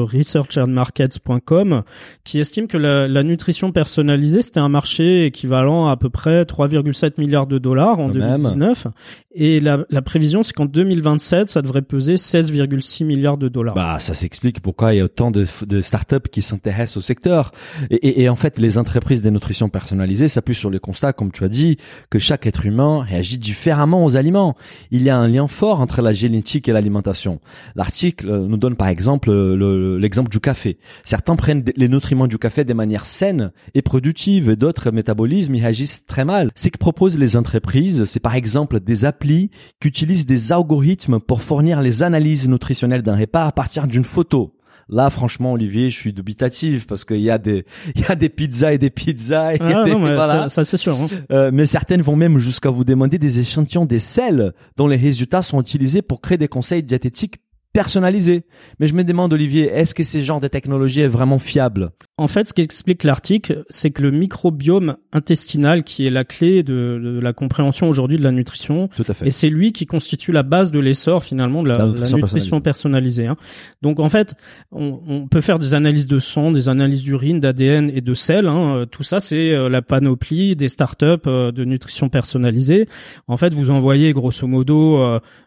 researchandmarkets.com 0.77 1.83
qui 2.25 2.38
estime 2.38 2.66
que 2.66 2.77
la, 2.77 3.09
la 3.09 3.23
nutrition 3.23 3.73
personnalisée, 3.73 4.42
c'était 4.42 4.61
un 4.61 4.68
marché 4.68 5.27
équivalent 5.27 5.88
à 5.88 5.92
à 5.92 5.97
peu 5.97 6.09
près 6.11 6.42
3,7 6.45 7.21
milliards 7.21 7.47
de 7.47 7.59
dollars 7.59 8.01
en 8.01 8.09
Quand 8.09 8.14
même. 8.14 8.38
2019. 8.38 8.87
Et 9.35 9.61
la, 9.61 9.85
la 9.90 10.03
prévision, 10.03 10.42
c'est 10.42 10.53
qu'en 10.53 10.64
2027, 10.66 11.49
ça 11.51 11.61
devrait 11.62 11.83
peser 11.83 12.14
16,6 12.16 13.05
milliards 13.05 13.37
de 13.38 13.49
dollars. 13.49 13.75
Bah, 13.75 13.99
ça 13.99 14.14
s'explique 14.14 14.61
pourquoi 14.61 14.95
il 14.95 14.99
y 14.99 15.01
a 15.01 15.05
autant 15.05 15.31
de, 15.31 15.47
de 15.66 15.81
startups 15.81 16.29
qui 16.31 16.42
s'intéressent 16.42 16.97
au 16.97 17.01
secteur. 17.03 17.51
Et, 17.90 17.97
et- 17.97 18.23
et 18.23 18.29
en 18.29 18.37
fait, 18.37 18.59
les 18.59 18.79
entreprises 18.79 19.23
de 19.23 19.31
nutrition 19.31 19.68
personnalisée 19.68 20.29
s'appuient 20.29 20.55
sur 20.55 20.71
le 20.71 20.79
constat, 20.79 21.12
comme 21.12 21.31
tu 21.31 21.45
as 21.45 21.49
dit, 21.49 21.77
que 22.11 22.18
chaque 22.18 22.47
être 22.47 22.64
humain 22.66 23.03
réagit 23.03 23.38
différemment 23.38 24.05
aux 24.05 24.16
aliments. 24.16 24.57
Il 24.90 25.03
y 25.03 25.11
a 25.11 25.16
un 25.18 25.29
lien 25.29 25.47
fort 25.47 25.81
entre 25.81 26.01
la 26.03 26.12
génétique 26.12 26.68
et 26.68 26.73
l'alimentation. 26.73 27.38
L'article 27.77 28.29
euh, 28.31 28.47
nous 28.47 28.57
donne 28.57 28.72
par 28.77 28.89
exemple 28.89 29.31
euh, 29.31 29.57
le- 29.57 29.99
l'exemple 29.99 30.31
du 30.31 30.41
café. 30.41 30.79
Certains 31.05 31.37
prennent 31.37 31.65
les 31.77 31.89
nutriments 31.89 32.27
du 32.27 32.39
café 32.39 32.65
de 32.65 32.75
manière 32.75 33.07
saine 33.07 33.53
et 33.75 33.83
productive, 33.83 34.51
et 34.51 34.57
d'autres 34.57 34.91
métabolismes 34.91 35.55
y 35.55 35.61
réagissent 35.61 36.05
très 36.07 36.25
mal. 36.25 36.51
Ce 36.57 36.69
que 36.69 36.79
proposent 36.79 37.19
les 37.19 37.37
entreprises, 37.37 38.05
c'est 38.05 38.21
par 38.21 38.35
exemple 38.35 38.81
des 38.81 39.05
applis 39.05 39.51
qui 39.81 39.89
utilisent 39.89 40.27
des 40.27 40.53
algorithmes 40.53 41.21
pour 41.21 41.43
fournir 41.43 41.83
les 41.83 42.03
analyses 42.03 42.49
nutritionnelles 42.49 43.03
d'un 43.03 43.17
repas 43.17 43.47
à 43.47 43.53
partir 43.53 43.87
d'une 43.87 44.05
photo. 44.05 44.55
Là, 44.89 45.09
franchement, 45.11 45.53
Olivier, 45.53 45.91
je 45.91 45.97
suis 45.97 46.13
dubitatif 46.13 46.87
parce 46.87 47.05
qu'il 47.05 47.21
y 47.21 47.31
a 47.31 47.39
des, 47.39 47.65
il 47.95 48.03
y 48.03 48.05
a 48.09 48.15
des 48.17 48.29
pizzas 48.29 48.73
et 48.75 48.79
des 48.79 48.91
pizzas. 48.91 49.55
et 49.55 49.59
Ah 49.61 49.85
des- 49.85 49.93
non, 49.93 50.01
mais 50.01 50.15
voilà. 50.15 50.43
ça, 50.43 50.49
ça, 50.49 50.65
c'est 50.65 50.77
sûr. 50.77 50.95
hein. 51.01 51.07
Euh, 51.31 51.51
mais 51.53 51.67
certaines 51.67 52.03
vont 52.03 52.17
même 52.17 52.39
jusqu'à 52.39 52.69
vous 52.69 52.85
demander 52.85 53.17
des 53.17 53.39
échantillons 53.41 53.87
des 53.87 54.01
sels 54.01 54.53
dont 54.77 54.89
les 54.89 54.97
résultats 54.97 55.41
sont 55.43 55.61
utilisés 55.61 56.03
pour 56.03 56.21
créer 56.21 56.37
des 56.37 56.49
conseils 56.49 56.83
diététiques 56.83 57.37
personnalisés. 57.73 58.45
Mais 58.79 58.87
je 58.87 58.95
me 58.95 59.05
demande, 59.05 59.33
Olivier, 59.33 59.65
est-ce 59.71 59.95
que 59.95 60.03
ces 60.03 60.21
genres 60.23 60.41
de 60.41 60.49
technologie 60.49 61.01
est 61.01 61.09
vraiment 61.09 61.39
fiable? 61.39 61.91
En 62.19 62.27
fait, 62.27 62.47
ce 62.47 62.53
qu'explique 62.55 63.03
l'article, 63.05 63.65
c'est 63.71 63.91
que 63.91 64.03
le 64.03 64.11
microbiome 64.11 64.97
intestinal, 65.13 65.83
qui 65.83 66.07
est 66.07 66.11
la 66.11 66.25
clé 66.25 66.63
de, 66.63 67.01
de 67.03 67.21
la 67.21 67.33
compréhension 67.33 67.89
aujourd'hui 67.89 68.17
de 68.19 68.23
la 68.23 68.31
nutrition, 68.31 68.89
Tout 68.97 69.05
à 69.09 69.15
fait. 69.15 69.27
et 69.27 69.31
c'est 69.31 69.49
lui 69.49 69.73
qui 69.73 69.87
constitue 69.87 70.33
la 70.33 70.43
base 70.43 70.71
de 70.71 70.79
l'essor 70.79 71.25
finalement 71.25 71.63
de 71.63 71.69
la, 71.69 71.79
La 71.79 71.87
la 71.87 72.11
nutrition 72.13 72.61
personnalisée. 72.61 73.27
hein. 73.27 73.37
Donc 73.81 73.99
en 74.01 74.09
fait, 74.09 74.35
on, 74.71 75.01
on 75.09 75.27
peut 75.27 75.41
faire 75.41 75.59
des 75.59 75.75
analyses 75.75 76.07
de 76.07 76.19
sang, 76.19 76.53
des 76.53 76.69
analyses 76.69 77.03
d'urine, 77.03 77.41
d'ADN 77.41 77.91
et 77.93 78.01
de 78.01 78.15
sel. 78.15 78.47
hein. 78.47 78.77
Euh, 78.77 78.87
Tout 78.87 79.03
ça, 79.03 79.19
c'est 79.21 79.55
euh, 79.55 79.69
la 79.69 79.83
panoplie 79.83 80.55
des 80.57 80.69
startups 80.69 81.05
euh, 81.27 81.51
de 81.53 81.65
nutrition 81.65 82.09
personnalisée. 82.09 82.89
En 83.27 83.37
fait, 83.37 83.53
vous 83.55 83.71
envoyez 83.71 84.13
grosso 84.13 84.47
modo 84.47 84.99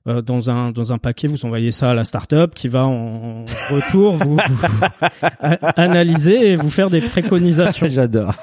dans 0.06 0.50
un 0.50 0.72
dans 0.72 0.92
un 0.94 0.98
paquet, 0.98 1.28
vous 1.28 1.46
envoyez 1.46 1.72
ça 1.72 1.92
à 1.92 1.94
la 1.94 2.04
startup 2.16 2.56
qui 2.56 2.70
va 2.70 2.86
en, 2.86 3.46
retour 3.70 4.14
vous, 4.14 4.38
analyser 5.76 6.52
et 6.52 6.56
vous 6.56 6.70
faire 6.70 6.90
des 6.90 7.02
préconisations. 7.02 7.88
J'adore. 7.90 8.36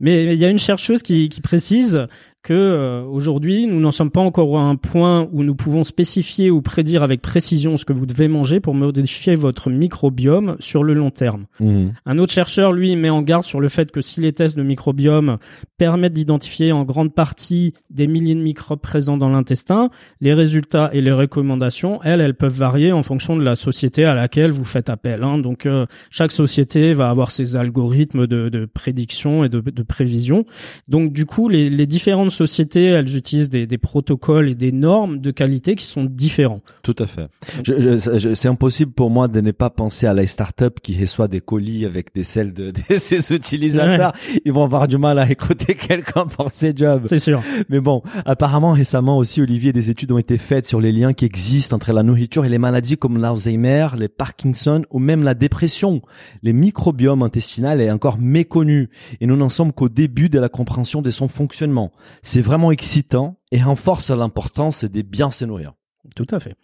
Mais 0.00 0.24
mais 0.24 0.34
il 0.34 0.38
y 0.38 0.44
a 0.44 0.48
une 0.48 0.58
chercheuse 0.58 1.02
qui, 1.02 1.28
qui 1.28 1.40
précise 1.40 2.06
que 2.42 2.52
euh, 2.52 3.02
aujourd'hui 3.04 3.66
nous 3.66 3.80
n'en 3.80 3.92
sommes 3.92 4.10
pas 4.10 4.20
encore 4.20 4.58
à 4.58 4.62
un 4.62 4.76
point 4.76 5.28
où 5.32 5.42
nous 5.44 5.54
pouvons 5.54 5.84
spécifier 5.84 6.50
ou 6.50 6.60
prédire 6.60 7.02
avec 7.02 7.22
précision 7.22 7.76
ce 7.76 7.84
que 7.84 7.92
vous 7.92 8.06
devez 8.06 8.26
manger 8.26 8.58
pour 8.58 8.74
modifier 8.74 9.34
votre 9.36 9.70
microbiome 9.70 10.56
sur 10.58 10.82
le 10.82 10.94
long 10.94 11.10
terme. 11.10 11.46
Mhm. 11.60 11.92
Un 12.04 12.18
autre 12.18 12.32
chercheur, 12.32 12.72
lui, 12.72 12.96
met 12.96 13.10
en 13.10 13.22
garde 13.22 13.44
sur 13.44 13.60
le 13.60 13.68
fait 13.68 13.92
que 13.92 14.00
si 14.00 14.20
les 14.20 14.32
tests 14.32 14.56
de 14.56 14.62
microbiome 14.62 15.38
permettent 15.78 16.12
d'identifier 16.14 16.72
en 16.72 16.82
grande 16.84 17.14
partie 17.14 17.74
des 17.90 18.06
milliers 18.08 18.34
de 18.34 18.40
microbes 18.42 18.80
présents 18.80 19.16
dans 19.16 19.28
l'intestin, 19.28 19.90
les 20.20 20.34
résultats 20.34 20.90
et 20.92 21.00
les 21.00 21.12
recommandations, 21.12 22.00
elles, 22.02 22.20
elles 22.20 22.34
peuvent 22.34 22.54
varier 22.54 22.90
en 22.92 23.02
fonction 23.04 23.36
de 23.36 23.42
la 23.42 23.54
société 23.54 24.04
à 24.04 24.14
laquelle 24.14 24.50
vous 24.50 24.64
faites 24.64 24.90
appel. 24.90 25.22
hein. 25.22 25.38
Donc, 25.38 25.66
euh, 25.66 25.86
chaque 26.10 26.32
société 26.32 26.92
va 26.92 27.08
avoir 27.08 27.30
ses 27.30 27.54
algorithmes 27.54 28.26
de, 28.26 28.48
de 28.48 28.64
prédiction 28.64 29.44
et 29.44 29.48
de, 29.48 29.60
de 29.60 29.82
prévision. 29.82 30.44
Donc, 30.88 31.12
du 31.12 31.24
coup, 31.24 31.48
les, 31.48 31.70
les 31.70 31.86
différentes 31.86 32.31
sociétés, 32.32 32.84
elles 32.86 33.16
utilisent 33.16 33.48
des, 33.48 33.66
des 33.66 33.78
protocoles 33.78 34.48
et 34.48 34.54
des 34.54 34.72
normes 34.72 35.18
de 35.20 35.30
qualité 35.30 35.74
qui 35.74 35.84
sont 35.84 36.04
différents. 36.04 36.60
Tout 36.82 36.96
à 36.98 37.06
fait. 37.06 37.28
Je, 37.64 37.96
je- 37.96 38.18
je- 38.18 38.34
c'est 38.34 38.48
impossible 38.48 38.92
pour 38.92 39.10
moi 39.10 39.28
de 39.28 39.40
ne 39.40 39.50
pas 39.52 39.70
penser 39.70 40.06
à 40.06 40.14
la 40.14 40.26
start-up 40.26 40.78
qui 40.82 40.98
reçoit 41.00 41.28
des 41.28 41.40
colis 41.40 41.84
avec 41.84 42.14
des 42.14 42.24
selles 42.24 42.52
de, 42.52 42.72
de 42.90 42.96
ses 42.96 43.32
utilisateurs. 43.34 44.12
Ils 44.44 44.52
vont 44.52 44.64
avoir 44.64 44.88
du 44.88 44.98
mal 44.98 45.18
à 45.18 45.24
recruter 45.24 45.74
quelqu'un 45.88 46.26
pour 46.26 46.50
ces 46.52 46.72
jobs. 46.76 47.04
C'est 47.06 47.18
sûr. 47.18 47.42
Mais 47.68 47.80
bon, 47.80 48.02
apparemment 48.24 48.72
récemment 48.72 49.18
aussi, 49.18 49.40
Olivier, 49.42 49.72
des 49.72 49.90
études 49.90 50.12
ont 50.12 50.18
été 50.18 50.38
faites 50.38 50.66
sur 50.66 50.80
les 50.80 50.92
liens 50.92 51.12
qui 51.12 51.24
existent 51.24 51.76
entre 51.76 51.92
la 51.92 52.02
nourriture 52.02 52.44
et 52.44 52.48
les 52.48 52.58
maladies 52.58 52.96
comme 52.96 53.18
l'Alzheimer, 53.20 53.88
les 53.98 54.08
Parkinson 54.08 54.82
ou 54.90 54.98
même 54.98 55.22
la 55.22 55.34
dépression. 55.34 56.00
Les 56.42 56.52
microbiomes 56.52 57.22
intestinal 57.22 57.80
est 57.80 57.90
encore 57.90 58.18
méconnu 58.18 58.88
et 59.20 59.26
nous 59.26 59.36
n'en 59.36 59.48
sommes 59.48 59.72
qu'au 59.72 59.88
début 59.88 60.28
de 60.28 60.38
la 60.38 60.48
compréhension 60.48 61.02
de 61.02 61.10
son 61.10 61.28
fonctionnement. 61.28 61.92
C'est 62.22 62.40
vraiment 62.40 62.70
excitant 62.70 63.36
et 63.50 63.62
renforce 63.62 64.10
l'importance 64.10 64.84
des 64.84 65.02
bien 65.02 65.30
se 65.30 65.44
nourrir. 65.44 65.72
Tout 66.14 66.26
à 66.30 66.40
fait. 66.40 66.56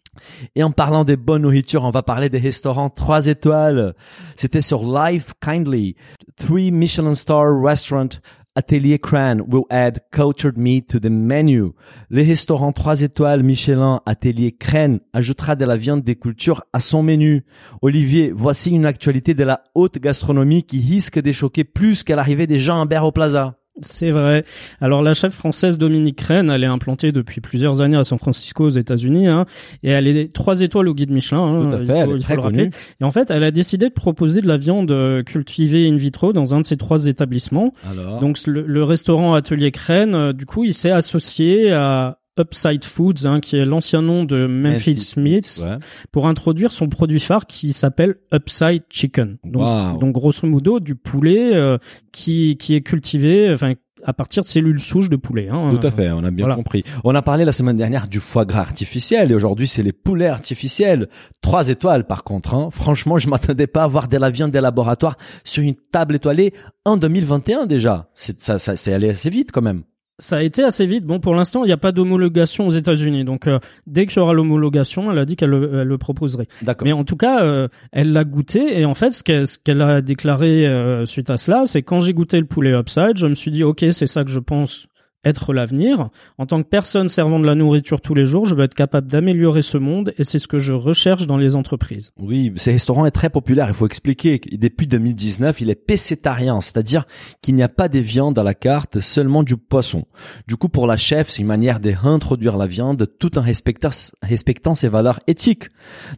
Et 0.54 0.62
en 0.62 0.70
parlant 0.70 1.04
des 1.04 1.16
bonnes 1.16 1.42
nourritures, 1.42 1.84
on 1.84 1.90
va 1.90 2.02
parler 2.02 2.28
des 2.28 2.38
restaurants 2.38 2.90
3 2.90 3.26
étoiles. 3.26 3.94
C'était 4.36 4.60
sur 4.60 4.82
Life 4.84 5.32
Kindly. 5.40 5.96
Three 6.36 6.70
Michelin 6.70 7.14
star 7.14 7.60
restaurant 7.60 8.08
Atelier 8.54 8.98
Cran 8.98 9.38
will 9.48 9.64
add 9.70 10.00
cultured 10.10 10.58
meat 10.58 10.88
to 10.88 10.98
the 10.98 11.10
menu. 11.10 11.70
Les 12.10 12.24
restaurants 12.24 12.72
3 12.72 13.02
étoiles 13.02 13.44
Michelin 13.44 14.00
Atelier 14.06 14.50
Cran 14.50 14.98
ajoutera 15.12 15.54
de 15.54 15.64
la 15.64 15.76
viande 15.76 16.02
des 16.02 16.16
cultures 16.16 16.64
à 16.72 16.80
son 16.80 17.04
menu. 17.04 17.44
Olivier, 17.82 18.32
voici 18.34 18.70
une 18.70 18.86
actualité 18.86 19.34
de 19.34 19.44
la 19.44 19.62
haute 19.76 19.98
gastronomie 19.98 20.64
qui 20.64 20.80
risque 20.80 21.20
de 21.20 21.30
choquer 21.30 21.62
plus 21.62 22.02
qu'à 22.02 22.16
l'arrivée 22.16 22.48
des 22.48 22.58
gens 22.58 22.84
à 22.84 23.02
au 23.02 23.12
Plaza. 23.12 23.58
C'est 23.82 24.10
vrai. 24.10 24.44
Alors 24.80 25.02
la 25.02 25.14
chef 25.14 25.34
française 25.34 25.78
Dominique 25.78 26.20
Rennes, 26.20 26.50
elle 26.50 26.64
est 26.64 26.66
implantée 26.68 27.12
depuis 27.12 27.40
plusieurs 27.40 27.80
années 27.80 27.96
à 27.96 28.04
San 28.04 28.18
Francisco 28.18 28.64
aux 28.64 28.70
États-Unis, 28.70 29.26
hein, 29.28 29.46
et 29.82 29.90
elle 29.90 30.06
est 30.08 30.32
trois 30.32 30.60
étoiles 30.62 30.88
au 30.88 30.94
guide 30.94 31.10
Michelin. 31.10 31.38
hein, 31.38 31.68
Tout 31.70 31.76
à 31.76 31.80
il 31.80 31.86
fait, 31.86 31.92
faut- 31.92 31.98
elle 32.00 32.10
est 32.10 32.12
il 32.14 32.16
faut 32.18 32.22
très 32.24 32.34
le 32.36 32.40
rappeler. 32.40 32.58
connue. 32.58 32.70
Et 33.00 33.04
en 33.04 33.10
fait, 33.10 33.30
elle 33.30 33.44
a 33.44 33.50
décidé 33.50 33.88
de 33.88 33.94
proposer 33.94 34.40
de 34.40 34.48
la 34.48 34.56
viande 34.56 34.90
euh, 34.90 35.22
cultivée 35.22 35.88
in 35.88 35.96
vitro 35.96 36.32
dans 36.32 36.54
un 36.54 36.60
de 36.60 36.66
ses 36.66 36.76
trois 36.76 37.06
établissements. 37.06 37.72
Alors, 37.90 38.18
Donc 38.20 38.38
le, 38.46 38.62
le 38.66 38.84
restaurant 38.84 39.34
Atelier 39.34 39.70
Crène, 39.70 40.14
euh, 40.14 40.32
du 40.32 40.44
coup, 40.46 40.64
il 40.64 40.74
s'est 40.74 40.90
associé 40.90 41.72
à 41.72 42.17
Upside 42.38 42.84
Foods, 42.84 43.26
hein, 43.26 43.40
qui 43.40 43.56
est 43.56 43.64
l'ancien 43.64 44.02
nom 44.02 44.24
de 44.24 44.46
Memphis 44.46 45.14
ouais. 45.16 45.76
pour 46.12 46.26
introduire 46.26 46.70
son 46.72 46.88
produit 46.88 47.20
phare 47.20 47.46
qui 47.46 47.72
s'appelle 47.72 48.16
Upside 48.32 48.82
Chicken. 48.90 49.38
Donc, 49.44 49.62
Wow. 49.62 49.98
donc 49.98 50.12
grosso 50.12 50.46
modo 50.46 50.80
du 50.80 50.94
poulet 50.94 51.54
euh, 51.54 51.78
qui 52.12 52.56
qui 52.58 52.74
est 52.74 52.80
cultivé, 52.80 53.50
enfin 53.52 53.74
à 54.04 54.12
partir 54.12 54.44
de 54.44 54.48
cellules 54.48 54.78
souches 54.78 55.10
de 55.10 55.16
poulet. 55.16 55.48
Hein, 55.48 55.70
Tout 55.76 55.84
à 55.84 55.90
fait, 55.90 56.08
on 56.12 56.22
a 56.22 56.30
bien 56.30 56.44
Voilà. 56.44 56.54
compris. 56.54 56.84
On 57.02 57.16
a 57.16 57.20
parlé 57.22 57.44
la 57.44 57.50
semaine 57.50 57.76
dernière 57.76 58.06
du 58.06 58.20
foie 58.20 58.44
gras 58.44 58.60
artificiel 58.60 59.32
et 59.32 59.34
aujourd'hui 59.34 59.66
c'est 59.66 59.82
les 59.82 59.92
poulets 59.92 60.28
artificiels. 60.28 61.08
Trois 61.42 61.68
étoiles 61.68 62.04
par 62.06 62.22
contre. 62.22 62.54
Hein. 62.54 62.68
Franchement, 62.70 63.18
je 63.18 63.28
m'attendais 63.28 63.66
pas 63.66 63.82
à 63.82 63.86
voir 63.88 64.06
de 64.06 64.16
la 64.16 64.30
viande 64.30 64.52
des 64.52 64.60
laboratoires 64.60 65.16
sur 65.42 65.64
une 65.64 65.74
table 65.74 66.14
étoilée 66.14 66.52
en 66.84 66.96
2021 66.96 67.66
déjà. 67.66 68.08
C'est 68.14 68.40
ça, 68.40 68.60
ça, 68.60 68.76
c'est 68.76 68.92
allé 68.92 69.10
assez 69.10 69.30
vite 69.30 69.50
quand 69.50 69.62
même. 69.62 69.82
Ça 70.20 70.38
a 70.38 70.42
été 70.42 70.64
assez 70.64 70.84
vite. 70.84 71.04
Bon, 71.04 71.20
pour 71.20 71.36
l'instant, 71.36 71.62
il 71.62 71.68
n'y 71.68 71.72
a 71.72 71.76
pas 71.76 71.92
d'homologation 71.92 72.66
aux 72.66 72.72
États-Unis. 72.72 73.24
Donc, 73.24 73.46
euh, 73.46 73.60
dès 73.86 74.06
qu'il 74.06 74.16
y 74.16 74.20
aura 74.20 74.32
l'homologation, 74.32 75.12
elle 75.12 75.18
a 75.18 75.24
dit 75.24 75.36
qu'elle 75.36 75.50
le, 75.50 75.80
elle 75.80 75.86
le 75.86 75.98
proposerait. 75.98 76.48
D'accord. 76.62 76.86
Mais 76.86 76.92
en 76.92 77.04
tout 77.04 77.16
cas, 77.16 77.44
euh, 77.44 77.68
elle 77.92 78.12
l'a 78.12 78.24
goûté. 78.24 78.80
Et 78.80 78.84
en 78.84 78.94
fait, 78.94 79.12
ce 79.12 79.22
qu'elle 79.22 79.46
ce 79.46 79.58
qu'elle 79.58 79.80
a 79.80 80.00
déclaré 80.02 80.66
euh, 80.66 81.06
suite 81.06 81.30
à 81.30 81.36
cela, 81.36 81.66
c'est 81.66 81.82
quand 81.82 82.00
j'ai 82.00 82.14
goûté 82.14 82.40
le 82.40 82.46
poulet 82.46 82.72
upside, 82.72 83.16
je 83.16 83.28
me 83.28 83.36
suis 83.36 83.52
dit, 83.52 83.62
ok, 83.62 83.86
c'est 83.90 84.08
ça 84.08 84.24
que 84.24 84.30
je 84.30 84.40
pense 84.40 84.88
être 85.28 85.52
l'avenir. 85.52 86.10
En 86.38 86.46
tant 86.46 86.62
que 86.62 86.68
personne 86.68 87.08
servant 87.08 87.38
de 87.38 87.46
la 87.46 87.54
nourriture 87.54 88.00
tous 88.00 88.14
les 88.14 88.26
jours, 88.26 88.46
je 88.46 88.54
veux 88.54 88.64
être 88.64 88.74
capable 88.74 89.08
d'améliorer 89.08 89.62
ce 89.62 89.78
monde 89.78 90.12
et 90.18 90.24
c'est 90.24 90.38
ce 90.38 90.48
que 90.48 90.58
je 90.58 90.72
recherche 90.72 91.26
dans 91.26 91.36
les 91.36 91.56
entreprises. 91.56 92.12
Oui, 92.18 92.52
ce 92.56 92.70
restaurant 92.70 93.06
est 93.06 93.10
très 93.10 93.30
populaire. 93.30 93.68
Il 93.68 93.74
faut 93.74 93.86
expliquer 93.86 94.38
que 94.38 94.56
depuis 94.56 94.86
2019, 94.86 95.60
il 95.60 95.70
est 95.70 95.74
pécétarien, 95.74 96.60
c'est-à-dire 96.60 97.04
qu'il 97.42 97.54
n'y 97.54 97.62
a 97.62 97.68
pas 97.68 97.88
des 97.88 98.00
viandes 98.00 98.38
à 98.38 98.42
la 98.42 98.54
carte, 98.54 99.00
seulement 99.00 99.42
du 99.42 99.56
poisson. 99.56 100.04
Du 100.46 100.56
coup, 100.56 100.68
pour 100.68 100.86
la 100.86 100.96
chef, 100.96 101.30
c'est 101.30 101.42
une 101.42 101.46
manière 101.46 101.80
de 101.80 101.90
réintroduire 101.90 102.56
la 102.56 102.66
viande 102.66 103.06
tout 103.18 103.38
en 103.38 103.42
respectant, 103.42 103.90
respectant 104.22 104.74
ses 104.74 104.88
valeurs 104.88 105.20
éthiques. 105.26 105.68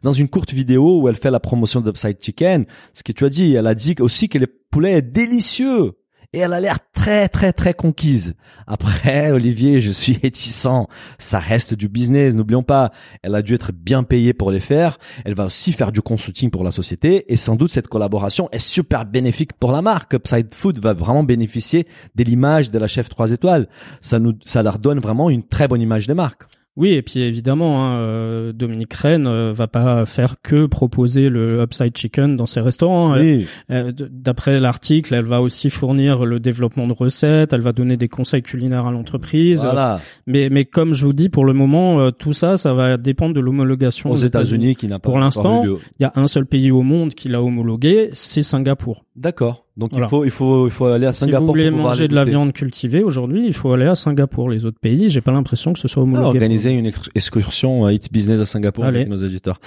Dans 0.03 0.13
une 0.13 0.29
courte 0.29 0.53
vidéo 0.53 1.01
où 1.01 1.09
elle 1.09 1.17
fait 1.17 1.31
la 1.31 1.41
promotion 1.41 1.81
d'Upside 1.81 2.19
Chicken, 2.21 2.67
ce 2.95 3.03
que 3.03 3.13
tu 3.13 3.25
as 3.25 3.29
dit, 3.29 3.55
elle 3.55 3.67
a 3.67 3.75
dit 3.75 3.95
aussi 4.01 4.29
que 4.29 4.39
le 4.39 4.47
poulet 4.47 4.93
est 4.93 5.03
délicieux. 5.03 5.93
Et 6.33 6.39
elle 6.39 6.53
a 6.53 6.61
l'air 6.61 6.79
très 6.93 7.29
très 7.29 7.53
très 7.53 7.75
conquise. 7.75 8.35
Après, 8.69 9.31
Olivier, 9.33 9.81
je 9.81 9.91
suis 9.91 10.17
réticent. 10.23 10.87
Ça 11.19 11.41
reste 11.41 11.75
du 11.75 11.89
business, 11.89 12.37
n'oublions 12.37 12.63
pas. 12.63 12.93
Elle 13.23 13.35
a 13.35 13.43
dû 13.43 13.55
être 13.55 13.73
bien 13.73 14.05
payée 14.05 14.33
pour 14.33 14.53
les 14.53 14.61
faire. 14.61 14.99
Elle 15.25 15.35
va 15.35 15.47
aussi 15.47 15.73
faire 15.73 15.91
du 15.91 16.03
consulting 16.03 16.51
pour 16.51 16.63
la 16.63 16.71
société. 16.71 17.33
Et 17.33 17.37
sans 17.37 17.57
doute, 17.57 17.73
cette 17.73 17.89
collaboration 17.89 18.49
est 18.53 18.61
super 18.61 19.07
bénéfique 19.07 19.55
pour 19.55 19.73
la 19.73 19.83
marque. 19.83 20.15
Upside 20.15 20.55
Food 20.55 20.79
va 20.79 20.95
vraiment 20.95 21.25
bénéficier 21.25 21.89
de 22.15 22.23
l'image 22.23 22.71
de 22.71 22.79
la 22.79 22.87
chef 22.87 23.09
3 23.09 23.33
étoiles. 23.33 23.69
Ça 24.01 24.21
nous, 24.21 24.35
ça 24.45 24.63
leur 24.63 24.79
donne 24.79 25.01
vraiment 25.01 25.31
une 25.31 25.43
très 25.43 25.67
bonne 25.67 25.83
image 25.83 26.07
des 26.07 26.15
marques. 26.15 26.45
Oui, 26.77 26.91
et 26.91 27.03
puis 27.03 27.21
évidemment, 27.21 27.85
hein, 27.85 27.99
euh, 27.99 28.53
Dominique 28.53 28.95
Rennes 28.95 29.27
euh, 29.27 29.53
va 29.53 29.67
pas 29.67 30.07
faire 30.07 30.37
que 30.41 30.67
proposer 30.67 31.29
le 31.29 31.61
upside 31.61 31.97
chicken 31.97 32.37
dans 32.37 32.47
ses 32.47 32.61
restaurants. 32.61 33.15
Oui. 33.15 33.47
Euh, 33.71 33.93
D'après 33.93 34.61
l'article, 34.61 35.15
elle 35.15 35.25
va 35.25 35.43
aussi 35.43 35.69
fournir 35.69 36.25
le 36.25 36.39
développement 36.39 36.87
de 36.87 36.93
recettes, 36.93 37.53
elle 37.53 37.61
va 37.61 37.73
donner 37.73 37.97
des 37.97 38.09
conseils 38.09 38.43
culinaires 38.43 38.87
à 38.87 38.93
l'entreprise. 38.93 39.63
Voilà. 39.63 40.01
Mais, 40.27 40.49
mais 40.51 40.65
comme 40.65 40.95
je 40.95 41.05
vous 41.05 41.13
dis, 41.13 41.29
pour 41.29 41.45
le 41.45 41.53
moment, 41.53 42.13
tout 42.13 42.33
ça, 42.33 42.57
ça 42.57 42.73
va 42.73 42.97
dépendre 42.97 43.35
de 43.35 43.41
l'homologation 43.41 44.11
Aux 44.11 44.17
États-Unis, 44.17 44.77
qui 44.77 44.87
n'a 44.87 44.99
pas 44.99 45.09
Pour 45.09 45.19
l'instant. 45.19 45.65
Il 45.65 46.03
y 46.03 46.05
a 46.05 46.13
un 46.15 46.29
seul 46.29 46.47
pays 46.47 46.71
au 46.71 46.83
monde 46.83 47.15
qui 47.15 47.29
l'a 47.29 47.43
homologué, 47.43 48.11
c'est 48.13 48.43
Singapour. 48.43 49.05
D'accord. 49.17 49.67
Donc 49.77 49.91
Voilà. 49.93 50.07
il 50.07 50.11
faut, 50.11 50.25
il 50.25 50.31
faut, 50.31 50.67
il 50.67 50.71
faut 50.71 50.87
aller 50.87 51.07
à 51.07 51.13
Si 51.13 51.21
Singapour 51.21 51.47
vous 51.47 51.53
voulez 51.53 51.71
pour 51.71 51.81
manger 51.81 52.09
de 52.09 52.15
la 52.15 52.25
viande 52.25 52.53
cultivée 52.53 53.03
aujourd'hui, 53.03 53.47
il 53.47 53.53
faut 53.55 53.73
aller 53.73 53.87
à 53.87 53.95
Singapour. 53.95 54.51
Les 54.51 54.65
autres 54.65 54.79
pays, 54.81 55.09
j'ai 55.09 55.21
pas 55.21 55.31
l'impression 55.33 55.73
que 55.73 55.79
ce 55.79 55.89
soit 55.89 56.03
Ah, 56.03 56.05
homologué. 56.05 56.27
organiser 56.27 56.71
une 56.73 56.87
ex- 56.87 57.09
excursion 57.15 57.87
à 57.87 57.93
It's 57.93 58.11
Business 58.11 58.41
à 58.41 58.45
Singapour 58.47 58.85
Allez. 58.85 58.99
avec 59.01 59.09
nos 59.09 59.23
auditeurs. 59.25 59.59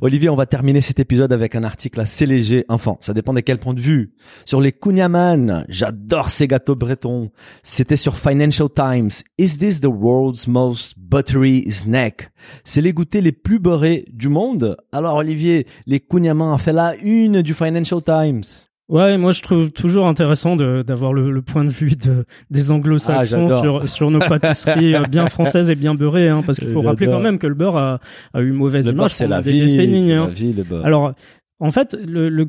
Olivier, 0.00 0.28
on 0.30 0.34
va 0.36 0.46
terminer 0.46 0.80
cet 0.80 0.98
épisode 0.98 1.32
avec 1.32 1.54
un 1.54 1.62
article 1.62 2.00
assez 2.00 2.26
léger. 2.26 2.64
Enfin, 2.68 2.96
ça 3.00 3.12
dépend 3.12 3.32
de 3.34 3.40
quel 3.40 3.58
point 3.58 3.74
de 3.74 3.80
vue. 3.80 4.14
Sur 4.44 4.60
les 4.60 4.72
kunyaman, 4.72 5.64
j'adore 5.68 6.30
ces 6.30 6.48
gâteaux 6.48 6.74
bretons. 6.74 7.30
C'était 7.62 7.96
sur 7.96 8.16
Financial 8.16 8.68
Times. 8.74 9.10
Is 9.38 9.58
this 9.58 9.80
the 9.80 9.86
world's 9.86 10.46
most 10.48 10.94
buttery 10.98 11.70
snack? 11.70 12.30
C'est 12.64 12.80
les 12.80 12.92
goûters 12.92 13.22
les 13.22 13.32
plus 13.32 13.58
beurrés 13.58 14.04
du 14.12 14.28
monde. 14.28 14.76
Alors 14.90 15.16
Olivier, 15.16 15.66
les 15.86 16.00
kunyaman 16.00 16.52
a 16.54 16.58
fait 16.58 16.72
la 16.72 16.96
une 17.02 17.42
du 17.42 17.54
Financial 17.54 18.02
Times. 18.02 18.42
Ouais, 18.90 19.16
moi 19.16 19.32
je 19.32 19.40
trouve 19.40 19.72
toujours 19.72 20.06
intéressant 20.06 20.56
d'avoir 20.56 21.14
le, 21.14 21.30
le 21.30 21.40
point 21.40 21.64
de 21.64 21.70
vue 21.70 21.96
de, 21.96 22.26
des 22.50 22.70
Ah, 22.70 22.74
anglo-saxons 22.74 23.48
j'adore. 23.48 23.62
sur, 23.62 23.88
sur 23.88 24.10
nos 24.10 24.18
pâtisseries 24.18 24.94
euh, 24.94 25.04
bien 25.10 25.26
françaises 25.28 25.70
et 25.70 25.74
bien 25.74 25.94
beurrées, 25.94 26.28
hein, 26.28 26.42
parce 26.44 26.58
qu'il 26.58 26.68
faut 26.68 26.82
rappeler 26.82 27.06
quand 27.06 27.20
même 27.20 27.38
que 27.38 27.46
le 27.46 27.54
beurre 27.54 27.78
a, 27.78 27.98
a 28.34 28.42
eu 28.42 28.52
mauvaise 28.52 28.84
Le 28.86 28.92
beurre, 28.92 29.04
image 29.04 29.12
c'est 29.12 29.26
la 29.26 29.40
vie, 29.40 29.60
décennies. 29.60 30.12
hein. 30.12 30.26
la 30.26 30.32
vie, 30.34 30.52
le 30.52 30.62
beurre. 30.64 30.84
Alors, 30.84 31.14
en 31.60 31.70
fait, 31.70 31.96
le, 32.06 32.28
le 32.28 32.46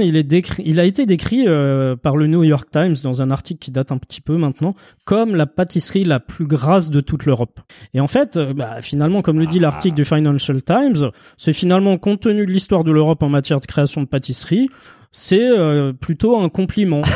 il 0.00 0.16
est 0.16 0.22
décrit, 0.22 0.62
il 0.64 0.80
a 0.80 0.84
été 0.84 1.04
décrit 1.04 1.44
euh, 1.46 1.96
par 1.96 2.16
le 2.16 2.28
New 2.28 2.44
York 2.44 2.68
Times 2.72 2.94
dans 3.02 3.20
un 3.20 3.30
article 3.30 3.58
qui 3.58 3.70
date 3.70 3.92
un 3.92 3.98
petit 3.98 4.22
peu 4.22 4.38
maintenant, 4.38 4.74
comme 5.04 5.34
la 5.34 5.44
pâtisserie 5.46 6.04
la 6.04 6.18
plus 6.18 6.46
grasse 6.46 6.88
de 6.88 7.00
toute 7.02 7.26
l'Europe. 7.26 7.60
Et 7.92 8.00
en 8.00 8.06
fait, 8.06 8.38
euh, 8.38 8.54
bah, 8.54 8.80
finalement, 8.80 9.20
comme 9.20 9.38
le 9.38 9.46
dit 9.46 9.58
l'article 9.58 9.96
du 9.96 10.06
Financial 10.06 10.62
Times, 10.62 11.10
c'est 11.36 11.52
finalement 11.52 11.98
compte 11.98 12.20
tenu 12.20 12.46
de 12.46 12.50
l'histoire 12.50 12.84
de 12.84 12.92
l'Europe 12.92 13.22
en 13.22 13.28
matière 13.28 13.60
de 13.60 13.66
création 13.66 14.00
de 14.02 14.06
pâtisserie, 14.06 14.70
c'est 15.14 15.48
euh, 15.48 15.92
plutôt 15.92 16.38
un 16.38 16.50
compliment. 16.50 17.02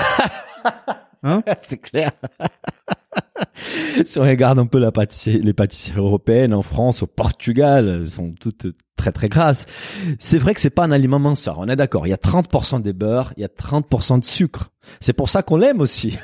Hein 1.25 1.43
c'est 1.63 1.79
clair. 1.79 2.13
si 4.05 4.21
on 4.21 4.23
regarde 4.23 4.61
un 4.61 4.67
peu 4.67 4.79
la 4.79 4.93
pâtisserie, 4.93 5.41
les 5.41 5.53
pâtisseries 5.53 5.99
européennes 5.99 6.55
en 6.55 6.63
France, 6.63 7.03
au 7.03 7.09
Portugal, 7.09 7.89
elles 7.89 8.07
sont 8.07 8.35
toutes 8.41 8.69
très 8.97 9.11
très 9.11 9.29
grasses. 9.29 9.67
C'est 10.21 10.39
vrai 10.39 10.55
que 10.55 10.61
c'est 10.61 10.71
pas 10.71 10.85
un 10.85 10.93
aliment 10.93 11.19
minceur, 11.19 11.59
on 11.59 11.69
est 11.69 11.75
d'accord. 11.75 12.07
Il 12.07 12.11
y 12.11 12.13
a 12.13 12.19
30% 12.19 12.83
des 12.83 12.93
beurres, 12.93 13.33
il 13.37 13.41
y 13.41 13.45
a 13.45 13.49
30% 13.49 14.21
de 14.21 14.25
sucre. 14.25 14.71
C'est 15.01 15.13
pour 15.13 15.29
ça 15.29 15.43
qu'on 15.43 15.57
l'aime 15.57 15.81
aussi. 15.81 16.17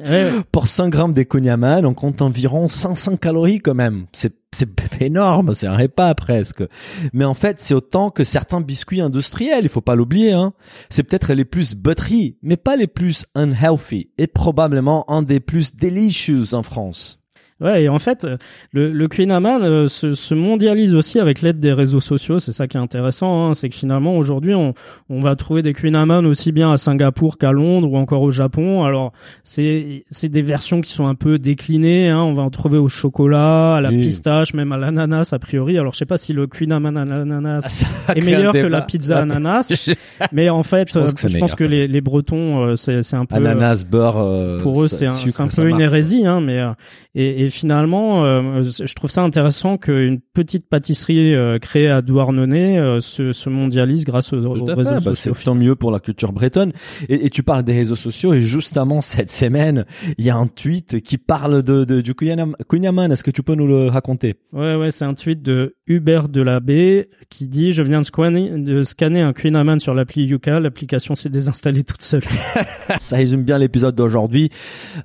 Ouais, 0.00 0.32
pour 0.52 0.68
100 0.68 0.90
grammes 0.90 1.14
de 1.14 1.22
kunyaman, 1.22 1.86
on 1.86 1.94
compte 1.94 2.20
environ 2.20 2.68
500 2.68 3.16
calories 3.16 3.60
quand 3.60 3.74
même. 3.74 4.04
C'est 4.12 4.34
c'est 4.52 4.68
énorme, 5.00 5.54
c'est 5.54 5.66
un 5.66 5.76
repas 5.76 6.14
presque. 6.14 6.64
Mais 7.12 7.24
en 7.24 7.34
fait, 7.34 7.60
c'est 7.60 7.74
autant 7.74 8.10
que 8.10 8.24
certains 8.24 8.60
biscuits 8.60 9.00
industriels, 9.00 9.64
il 9.64 9.68
faut 9.68 9.80
pas 9.80 9.94
l'oublier. 9.94 10.32
Hein. 10.32 10.52
C'est 10.88 11.02
peut-être 11.02 11.32
les 11.32 11.44
plus 11.44 11.74
buttery, 11.74 12.36
mais 12.42 12.56
pas 12.56 12.76
les 12.76 12.86
plus 12.86 13.26
unhealthy, 13.34 14.10
et 14.18 14.26
probablement 14.26 15.10
un 15.10 15.22
des 15.22 15.40
plus 15.40 15.76
delicious 15.76 16.54
en 16.54 16.62
France. 16.62 17.19
Ouais, 17.60 17.84
et 17.84 17.88
en 17.88 17.98
fait, 17.98 18.26
le, 18.72 18.90
le 18.92 19.08
Queen 19.08 19.30
Amman 19.30 19.62
euh, 19.62 19.86
se, 19.86 20.12
se 20.12 20.34
mondialise 20.34 20.94
aussi 20.94 21.18
avec 21.18 21.42
l'aide 21.42 21.58
des 21.58 21.72
réseaux 21.72 22.00
sociaux. 22.00 22.38
C'est 22.38 22.52
ça 22.52 22.66
qui 22.66 22.76
est 22.76 22.80
intéressant, 22.80 23.48
hein, 23.50 23.54
c'est 23.54 23.68
que 23.68 23.74
finalement 23.74 24.16
aujourd'hui, 24.16 24.54
on, 24.54 24.72
on 25.10 25.20
va 25.20 25.36
trouver 25.36 25.62
des 25.62 25.72
Queen 25.72 25.94
Amman 25.94 26.24
aussi 26.26 26.52
bien 26.52 26.72
à 26.72 26.78
Singapour 26.78 27.36
qu'à 27.38 27.52
Londres 27.52 27.90
ou 27.92 27.96
encore 27.96 28.22
au 28.22 28.30
Japon. 28.30 28.84
Alors, 28.84 29.12
c'est 29.44 30.04
c'est 30.08 30.28
des 30.28 30.42
versions 30.42 30.80
qui 30.80 30.90
sont 30.92 31.06
un 31.06 31.14
peu 31.14 31.38
déclinées. 31.38 32.08
Hein, 32.08 32.22
on 32.22 32.32
va 32.32 32.42
en 32.42 32.50
trouver 32.50 32.78
au 32.78 32.88
chocolat, 32.88 33.76
à 33.76 33.80
la 33.80 33.90
Oui. 33.90 34.00
pistache, 34.02 34.54
même 34.54 34.72
à 34.72 34.78
l'ananas 34.78 35.30
a 35.32 35.38
priori. 35.38 35.76
Alors, 35.78 35.92
je 35.92 35.98
sais 35.98 36.06
pas 36.06 36.18
si 36.18 36.32
le 36.32 36.46
Queen 36.46 36.72
Amman 36.72 36.96
à 36.96 37.04
l'ananas 37.04 37.60
Ça 38.06 38.14
est 38.14 38.24
meilleur 38.24 38.52
que 38.52 38.58
la 38.66 38.80
pizza 38.82 39.18
ananas, 39.18 39.90
mais 40.32 40.48
en 40.48 40.62
fait, 40.62 40.88
Je 40.92 40.98
pense 40.98 41.10
euh, 41.10 41.12
que 41.26 41.28
je 41.28 41.38
pense 41.38 41.54
que 41.54 41.64
les, 41.64 41.88
les 41.88 42.00
Bretons, 42.00 42.62
euh, 42.68 42.76
c'est 42.76 43.14
un 43.14 43.26
peu 43.26 43.34
Ananas, 43.36 43.84
beurre, 43.88 44.18
euh, 44.18 44.58
pour 44.60 44.82
eux 44.82 44.88
ça- 44.88 45.08
c'est 45.08 45.40
un, 45.40 45.44
un 45.44 45.48
peu 45.48 45.68
une 45.68 45.80
hérésie 45.80 46.26
hein 46.26 46.40
mais 46.40 46.58
euh, 46.58 46.70
et, 47.14 47.49
et 47.50 47.52
finalement 47.52 48.24
euh, 48.24 48.62
je 48.62 48.94
trouve 48.94 49.10
ça 49.10 49.22
intéressant 49.22 49.76
qu'une 49.76 50.20
petite 50.20 50.68
pâtisserie 50.68 51.34
euh, 51.34 51.58
créée 51.58 51.88
à 51.88 52.00
Douarnenez 52.00 52.78
euh, 52.78 53.00
se, 53.00 53.32
se 53.32 53.50
mondialise 53.50 54.04
grâce 54.04 54.32
aux, 54.32 54.46
aux 54.46 54.64
réseaux 54.64 54.90
bah, 54.90 55.00
sociaux 55.00 55.34
c'est 55.34 55.44
tant 55.44 55.56
mieux 55.56 55.74
pour 55.74 55.90
la 55.90 55.98
culture 55.98 56.32
bretonne. 56.32 56.72
Et, 57.08 57.26
et 57.26 57.30
tu 57.30 57.42
parles 57.42 57.64
des 57.64 57.72
réseaux 57.72 57.96
sociaux 57.96 58.32
et 58.34 58.40
justement 58.40 59.00
cette 59.00 59.32
semaine, 59.32 59.84
il 60.16 60.24
y 60.24 60.30
a 60.30 60.36
un 60.36 60.46
tweet 60.46 61.00
qui 61.00 61.18
parle 61.18 61.62
de, 61.62 61.84
de 61.84 62.00
du 62.00 62.14
Kunyaman. 62.14 62.54
Kunyaman. 62.68 63.10
Est-ce 63.10 63.24
que 63.24 63.32
tu 63.32 63.42
peux 63.42 63.54
nous 63.54 63.66
le 63.66 63.88
raconter? 63.88 64.36
Ouais 64.52 64.76
ouais 64.76 64.92
c'est 64.92 65.04
un 65.04 65.14
tweet 65.14 65.42
de 65.42 65.74
Hubert 65.88 66.28
Delabé 66.28 67.08
qui 67.30 67.48
dit 67.48 67.72
je 67.72 67.82
viens 67.82 68.00
de 68.00 68.06
scanner, 68.06 68.50
de 68.50 68.84
scanner 68.84 69.22
un 69.22 69.32
Queen 69.32 69.56
Amman 69.56 69.80
sur 69.80 69.94
l'appli 69.94 70.24
Yuka 70.24 70.60
l'application 70.60 71.16
s'est 71.16 71.30
désinstallée 71.30 71.82
toute 71.82 72.02
seule 72.02 72.22
Ça 73.06 73.16
résume 73.16 73.42
bien 73.42 73.58
l'épisode 73.58 73.96
d'aujourd'hui. 73.96 74.50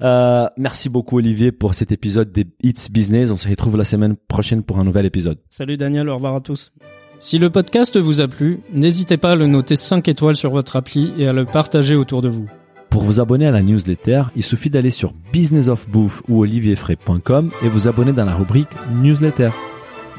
Euh, 0.02 0.48
merci 0.58 0.90
beaucoup 0.90 1.18
Olivier 1.18 1.52
pour 1.52 1.74
cet 1.74 1.92
épisode 1.92 2.32
des 2.36 2.46
Hits 2.62 2.90
Business. 2.92 3.32
On 3.32 3.38
se 3.38 3.50
retrouve 3.50 3.78
la 3.78 3.84
semaine 3.84 4.16
prochaine 4.28 4.62
pour 4.62 4.80
un 4.80 4.84
nouvel 4.84 5.06
épisode. 5.06 5.40
Salut 5.50 5.78
Daniel, 5.78 6.10
au 6.10 6.16
revoir 6.16 6.36
à 6.36 6.42
tous. 6.42 6.72
Si 7.18 7.40
le 7.40 7.50
podcast 7.50 7.98
vous 7.98 8.22
a 8.22 8.28
plu, 8.28 8.60
n'hésitez 8.74 9.18
pas 9.18 9.32
à 9.32 9.36
le 9.36 9.48
noter 9.48 9.76
5 9.76 10.08
étoiles 10.08 10.36
sur 10.36 10.52
votre 10.52 10.76
appli 10.76 11.14
et 11.18 11.28
à 11.28 11.34
le 11.34 11.46
partager 11.46 11.96
autour 11.96 12.22
de 12.22 12.30
vous. 12.30 12.48
Pour 12.90 13.04
vous 13.04 13.20
abonner 13.20 13.48
à 13.48 13.52
la 13.52 13.62
newsletter, 13.62 14.24
il 14.36 14.44
suffit 14.44 14.70
d'aller 14.70 14.90
sur 14.90 15.14
businessofbouffe 15.34 16.22
ou 16.28 16.42
olivierfray.com 16.42 17.52
et 17.64 17.70
vous 17.70 17.88
abonner 17.88 18.14
dans 18.14 18.26
la 18.26 18.36
rubrique 18.36 18.70
newsletter. 19.02 19.50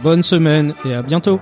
Bonne 0.02 0.22
semaine 0.22 0.74
et 0.84 0.94
à 0.94 1.02
bientôt 1.02 1.38